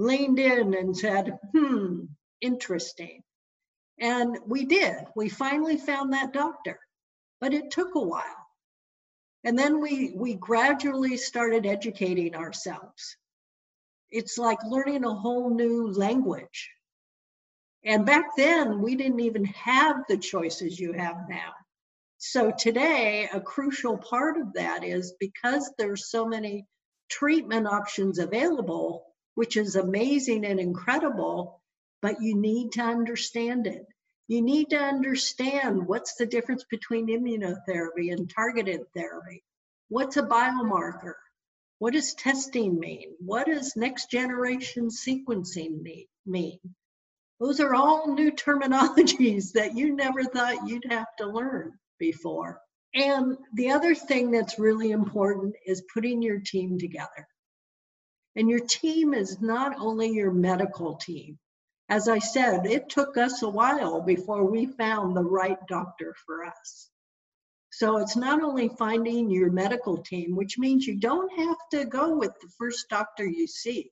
leaned 0.00 0.38
in 0.38 0.74
and 0.74 0.96
said, 0.96 1.38
hmm, 1.54 2.04
interesting. 2.40 3.22
And 4.00 4.38
we 4.46 4.64
did. 4.64 4.96
We 5.14 5.28
finally 5.28 5.76
found 5.76 6.12
that 6.12 6.32
doctor, 6.32 6.78
but 7.40 7.52
it 7.52 7.70
took 7.70 7.94
a 7.94 8.00
while. 8.00 8.46
And 9.44 9.58
then 9.58 9.80
we, 9.80 10.12
we 10.16 10.34
gradually 10.34 11.16
started 11.16 11.66
educating 11.66 12.34
ourselves. 12.34 13.16
It's 14.10 14.38
like 14.38 14.58
learning 14.64 15.04
a 15.04 15.14
whole 15.14 15.54
new 15.54 15.92
language. 15.92 16.70
And 17.84 18.04
back 18.04 18.36
then, 18.36 18.80
we 18.82 18.96
didn't 18.96 19.20
even 19.20 19.44
have 19.44 20.04
the 20.08 20.18
choices 20.18 20.80
you 20.80 20.92
have 20.92 21.28
now. 21.28 21.52
So 22.18 22.52
today, 22.56 23.28
a 23.32 23.40
crucial 23.40 23.96
part 23.96 24.38
of 24.38 24.54
that 24.54 24.84
is 24.84 25.14
because 25.20 25.72
there's 25.78 26.10
so 26.10 26.26
many 26.26 26.66
treatment 27.08 27.66
options 27.66 28.18
available, 28.18 29.04
which 29.34 29.56
is 29.56 29.76
amazing 29.76 30.44
and 30.44 30.60
incredible, 30.60 31.60
but 32.02 32.22
you 32.22 32.36
need 32.36 32.72
to 32.72 32.82
understand 32.82 33.66
it. 33.66 33.86
You 34.28 34.42
need 34.42 34.70
to 34.70 34.78
understand 34.78 35.86
what's 35.86 36.14
the 36.14 36.26
difference 36.26 36.64
between 36.70 37.08
immunotherapy 37.08 38.12
and 38.12 38.30
targeted 38.30 38.82
therapy. 38.94 39.42
What's 39.88 40.16
a 40.16 40.22
biomarker? 40.22 41.14
What 41.80 41.94
does 41.94 42.14
testing 42.14 42.78
mean? 42.78 43.14
What 43.18 43.46
does 43.46 43.74
next 43.74 44.10
generation 44.10 44.88
sequencing 44.88 45.82
mean? 46.26 46.58
Those 47.40 47.58
are 47.58 47.74
all 47.74 48.14
new 48.14 48.30
terminologies 48.30 49.52
that 49.54 49.76
you 49.76 49.96
never 49.96 50.24
thought 50.24 50.68
you'd 50.68 50.90
have 50.90 51.08
to 51.18 51.26
learn 51.26 51.72
before. 51.98 52.60
And 52.94 53.36
the 53.54 53.70
other 53.70 53.94
thing 53.94 54.30
that's 54.30 54.58
really 54.58 54.90
important 54.90 55.54
is 55.66 55.82
putting 55.92 56.22
your 56.22 56.40
team 56.40 56.78
together. 56.78 57.26
And 58.36 58.48
your 58.48 58.60
team 58.60 59.14
is 59.14 59.40
not 59.40 59.78
only 59.78 60.10
your 60.10 60.30
medical 60.30 60.96
team. 60.96 61.38
As 61.88 62.08
I 62.08 62.18
said, 62.18 62.66
it 62.66 62.88
took 62.88 63.16
us 63.16 63.42
a 63.42 63.48
while 63.48 64.00
before 64.00 64.44
we 64.44 64.66
found 64.66 65.16
the 65.16 65.24
right 65.24 65.58
doctor 65.66 66.14
for 66.24 66.44
us. 66.44 66.88
So 67.72 67.98
it's 67.98 68.16
not 68.16 68.42
only 68.42 68.68
finding 68.68 69.30
your 69.30 69.50
medical 69.50 69.98
team, 69.98 70.36
which 70.36 70.58
means 70.58 70.86
you 70.86 70.98
don't 70.98 71.32
have 71.38 71.58
to 71.72 71.84
go 71.84 72.16
with 72.16 72.32
the 72.40 72.50
first 72.58 72.88
doctor 72.88 73.24
you 73.24 73.46
see. 73.46 73.90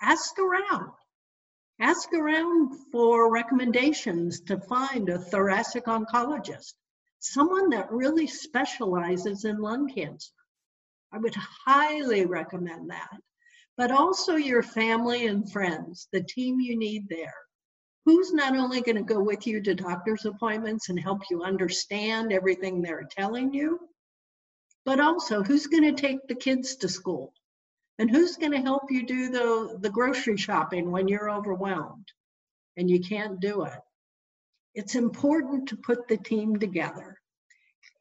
Ask 0.00 0.38
around. 0.38 0.92
Ask 1.80 2.12
around 2.12 2.72
for 2.92 3.32
recommendations 3.32 4.40
to 4.42 4.58
find 4.60 5.08
a 5.08 5.18
thoracic 5.18 5.86
oncologist 5.86 6.74
someone 7.20 7.70
that 7.70 7.92
really 7.92 8.26
specializes 8.26 9.44
in 9.44 9.58
lung 9.58 9.88
cancer. 9.88 10.32
I 11.12 11.18
would 11.18 11.34
highly 11.34 12.24
recommend 12.24 12.90
that. 12.90 13.10
But 13.76 13.90
also 13.90 14.36
your 14.36 14.62
family 14.62 15.26
and 15.26 15.50
friends, 15.50 16.08
the 16.12 16.22
team 16.22 16.60
you 16.60 16.76
need 16.76 17.08
there. 17.08 17.34
Who's 18.04 18.32
not 18.32 18.56
only 18.56 18.80
going 18.80 18.96
to 18.96 19.02
go 19.02 19.20
with 19.22 19.46
you 19.46 19.62
to 19.62 19.74
doctor's 19.74 20.24
appointments 20.24 20.88
and 20.88 20.98
help 20.98 21.22
you 21.30 21.42
understand 21.42 22.32
everything 22.32 22.82
they're 22.82 23.08
telling 23.10 23.54
you, 23.54 23.78
but 24.84 25.00
also 25.00 25.42
who's 25.42 25.66
going 25.66 25.94
to 25.94 26.00
take 26.00 26.26
the 26.26 26.34
kids 26.34 26.76
to 26.76 26.88
school? 26.88 27.32
And 27.98 28.10
who's 28.10 28.36
going 28.36 28.52
to 28.52 28.62
help 28.62 28.84
you 28.90 29.06
do 29.06 29.30
the, 29.30 29.78
the 29.80 29.90
grocery 29.90 30.36
shopping 30.36 30.90
when 30.90 31.06
you're 31.08 31.30
overwhelmed 31.30 32.08
and 32.76 32.88
you 32.88 33.00
can't 33.00 33.40
do 33.40 33.64
it? 33.64 33.78
it's 34.74 34.94
important 34.94 35.68
to 35.68 35.76
put 35.76 36.08
the 36.08 36.16
team 36.16 36.58
together. 36.58 37.18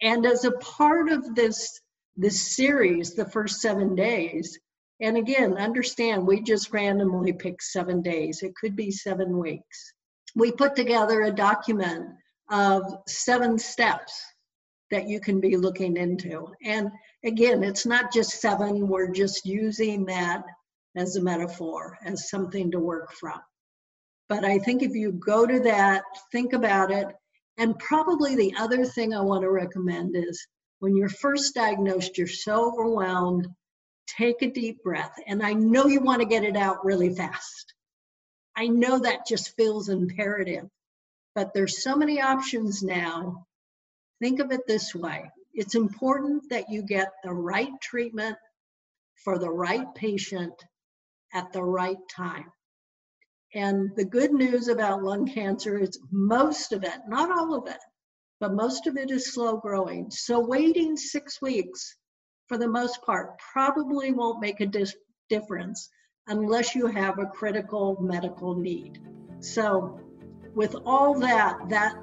And 0.01 0.25
as 0.25 0.45
a 0.45 0.51
part 0.51 1.09
of 1.09 1.35
this, 1.35 1.81
this 2.15 2.55
series, 2.55 3.15
the 3.15 3.29
first 3.29 3.61
seven 3.61 3.95
days, 3.95 4.57
and 5.01 5.17
again, 5.17 5.57
understand 5.57 6.27
we 6.27 6.41
just 6.41 6.71
randomly 6.71 7.33
picked 7.33 7.63
seven 7.63 8.01
days. 8.01 8.41
It 8.43 8.55
could 8.55 8.75
be 8.75 8.91
seven 8.91 9.37
weeks. 9.37 9.93
We 10.35 10.51
put 10.51 10.75
together 10.75 11.21
a 11.21 11.31
document 11.31 12.07
of 12.51 12.83
seven 13.07 13.57
steps 13.57 14.21
that 14.91 15.07
you 15.07 15.19
can 15.19 15.39
be 15.39 15.55
looking 15.55 15.97
into. 15.97 16.47
And 16.63 16.89
again, 17.23 17.63
it's 17.63 17.85
not 17.85 18.11
just 18.11 18.41
seven, 18.41 18.87
we're 18.87 19.11
just 19.11 19.45
using 19.45 20.05
that 20.05 20.43
as 20.95 21.15
a 21.15 21.21
metaphor, 21.21 21.97
as 22.03 22.29
something 22.29 22.71
to 22.71 22.79
work 22.79 23.11
from. 23.13 23.39
But 24.27 24.43
I 24.43 24.59
think 24.59 24.83
if 24.83 24.93
you 24.93 25.11
go 25.13 25.45
to 25.45 25.59
that, 25.61 26.03
think 26.31 26.53
about 26.53 26.91
it. 26.91 27.07
And 27.57 27.77
probably 27.79 28.35
the 28.35 28.53
other 28.57 28.85
thing 28.85 29.13
I 29.13 29.21
want 29.21 29.43
to 29.43 29.51
recommend 29.51 30.15
is 30.15 30.45
when 30.79 30.95
you're 30.95 31.09
first 31.09 31.55
diagnosed, 31.55 32.17
you're 32.17 32.27
so 32.27 32.71
overwhelmed, 32.71 33.47
take 34.17 34.41
a 34.41 34.49
deep 34.49 34.83
breath. 34.83 35.13
And 35.27 35.43
I 35.43 35.53
know 35.53 35.87
you 35.87 36.01
want 36.01 36.21
to 36.21 36.27
get 36.27 36.43
it 36.43 36.55
out 36.55 36.85
really 36.85 37.13
fast. 37.13 37.73
I 38.55 38.67
know 38.67 38.99
that 38.99 39.27
just 39.27 39.55
feels 39.55 39.89
imperative, 39.89 40.69
but 41.35 41.53
there's 41.53 41.83
so 41.83 41.95
many 41.95 42.21
options 42.21 42.83
now. 42.83 43.45
Think 44.19 44.39
of 44.39 44.51
it 44.51 44.67
this 44.67 44.93
way 44.93 45.31
it's 45.53 45.75
important 45.75 46.49
that 46.49 46.69
you 46.69 46.81
get 46.81 47.11
the 47.23 47.33
right 47.33 47.71
treatment 47.81 48.37
for 49.23 49.37
the 49.37 49.49
right 49.49 49.93
patient 49.95 50.53
at 51.33 51.51
the 51.51 51.63
right 51.63 51.97
time. 52.15 52.51
And 53.53 53.89
the 53.95 54.05
good 54.05 54.31
news 54.31 54.67
about 54.67 55.03
lung 55.03 55.25
cancer 55.25 55.79
is 55.79 55.99
most 56.11 56.71
of 56.71 56.83
it, 56.83 56.99
not 57.07 57.31
all 57.31 57.55
of 57.55 57.67
it, 57.67 57.79
but 58.39 58.53
most 58.53 58.87
of 58.87 58.95
it 58.95 59.09
is 59.09 59.33
slow 59.33 59.57
growing. 59.57 60.11
So 60.11 60.39
waiting 60.39 60.95
six 60.95 61.41
weeks 61.41 61.95
for 62.49 62.57
the 62.57 62.67
most 62.67 63.01
part 63.03 63.37
probably 63.53 64.11
won't 64.11 64.41
make 64.41 64.59
a 64.59 64.65
dis- 64.65 64.95
difference 65.29 65.89
unless 66.27 66.75
you 66.75 66.87
have 66.87 67.19
a 67.19 67.27
critical 67.27 67.95
medical 68.01 68.55
need. 68.55 68.99
So 69.39 69.99
with 70.55 70.75
all 70.85 71.19
that, 71.19 71.69
that 71.69 71.95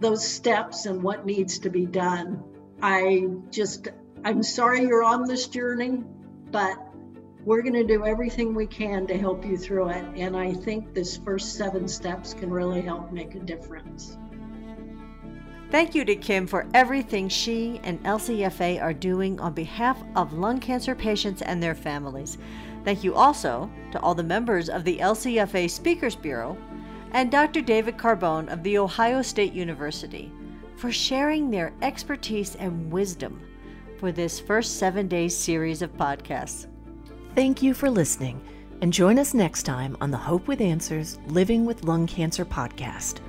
those 0.00 0.26
steps 0.26 0.86
and 0.86 1.02
what 1.02 1.26
needs 1.26 1.58
to 1.58 1.68
be 1.68 1.84
done, 1.84 2.42
I 2.80 3.26
just 3.50 3.88
I'm 4.24 4.42
sorry 4.42 4.82
you're 4.82 5.04
on 5.04 5.24
this 5.24 5.48
journey, 5.48 6.04
but 6.50 6.78
we're 7.44 7.62
going 7.62 7.74
to 7.74 7.84
do 7.84 8.04
everything 8.04 8.54
we 8.54 8.66
can 8.66 9.06
to 9.08 9.16
help 9.16 9.44
you 9.44 9.56
through 9.56 9.90
it. 9.90 10.04
And 10.16 10.36
I 10.36 10.52
think 10.52 10.94
this 10.94 11.16
first 11.16 11.54
seven 11.54 11.88
steps 11.88 12.34
can 12.34 12.50
really 12.50 12.82
help 12.82 13.12
make 13.12 13.34
a 13.34 13.40
difference. 13.40 14.16
Thank 15.70 15.94
you 15.94 16.04
to 16.06 16.16
Kim 16.16 16.46
for 16.46 16.66
everything 16.72 17.28
she 17.28 17.78
and 17.84 18.02
LCFA 18.02 18.80
are 18.82 18.94
doing 18.94 19.38
on 19.38 19.52
behalf 19.52 20.02
of 20.16 20.32
lung 20.32 20.60
cancer 20.60 20.94
patients 20.94 21.42
and 21.42 21.62
their 21.62 21.74
families. 21.74 22.38
Thank 22.84 23.04
you 23.04 23.14
also 23.14 23.70
to 23.92 24.00
all 24.00 24.14
the 24.14 24.22
members 24.22 24.70
of 24.70 24.84
the 24.84 24.96
LCFA 24.98 25.68
Speakers 25.68 26.16
Bureau 26.16 26.56
and 27.12 27.30
Dr. 27.30 27.60
David 27.60 27.98
Carbone 27.98 28.50
of 28.50 28.62
The 28.62 28.78
Ohio 28.78 29.20
State 29.20 29.52
University 29.52 30.32
for 30.76 30.90
sharing 30.90 31.50
their 31.50 31.74
expertise 31.82 32.54
and 32.54 32.90
wisdom 32.90 33.42
for 33.98 34.10
this 34.10 34.40
first 34.40 34.78
seven 34.78 35.06
days 35.06 35.36
series 35.36 35.82
of 35.82 35.94
podcasts. 35.96 36.66
Thank 37.34 37.62
you 37.62 37.74
for 37.74 37.90
listening, 37.90 38.40
and 38.80 38.92
join 38.92 39.18
us 39.18 39.34
next 39.34 39.64
time 39.64 39.96
on 40.00 40.10
the 40.10 40.16
Hope 40.16 40.46
with 40.46 40.60
Answers 40.60 41.18
Living 41.26 41.66
with 41.66 41.84
Lung 41.84 42.06
Cancer 42.06 42.44
podcast. 42.44 43.20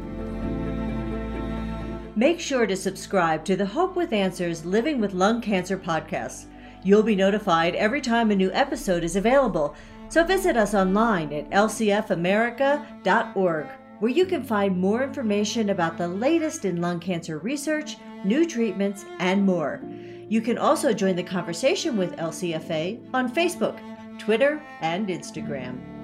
Make 2.19 2.39
sure 2.41 2.67
to 2.67 2.75
subscribe 2.75 3.45
to 3.45 3.55
the 3.55 3.65
Hope 3.65 3.95
with 3.95 4.12
Answers 4.12 4.65
Living 4.65 4.99
with 4.99 5.13
Lung 5.13 5.39
Cancer 5.39 5.77
podcast. 5.77 6.47
You'll 6.84 7.01
be 7.01 7.15
notified 7.15 7.75
every 7.75 8.01
time 8.01 8.29
a 8.29 8.36
new 8.36 8.51
episode 8.51 9.05
is 9.05 9.15
available, 9.15 9.73
so 10.10 10.25
visit 10.25 10.58
us 10.58 10.73
online 10.73 11.32
at 11.32 11.49
lcfamerica.org, 11.51 13.67
where 13.99 14.12
you 14.12 14.25
can 14.25 14.43
find 14.43 14.77
more 14.77 15.01
information 15.01 15.69
about 15.69 15.97
the 15.97 16.10
latest 16.10 16.65
in 16.65 16.82
lung 16.82 16.99
cancer 16.99 17.38
research, 17.38 17.95
new 18.25 18.45
treatments, 18.45 19.05
and 19.19 19.45
more. 19.45 19.82
You 20.27 20.41
can 20.41 20.58
also 20.58 20.91
join 20.91 21.15
the 21.15 21.23
conversation 21.23 21.95
with 21.95 22.17
LCFA 22.17 22.99
on 23.13 23.34
Facebook 23.34 23.79
Twitter, 24.19 24.62
and 24.82 25.08
Instagram. 25.08 25.99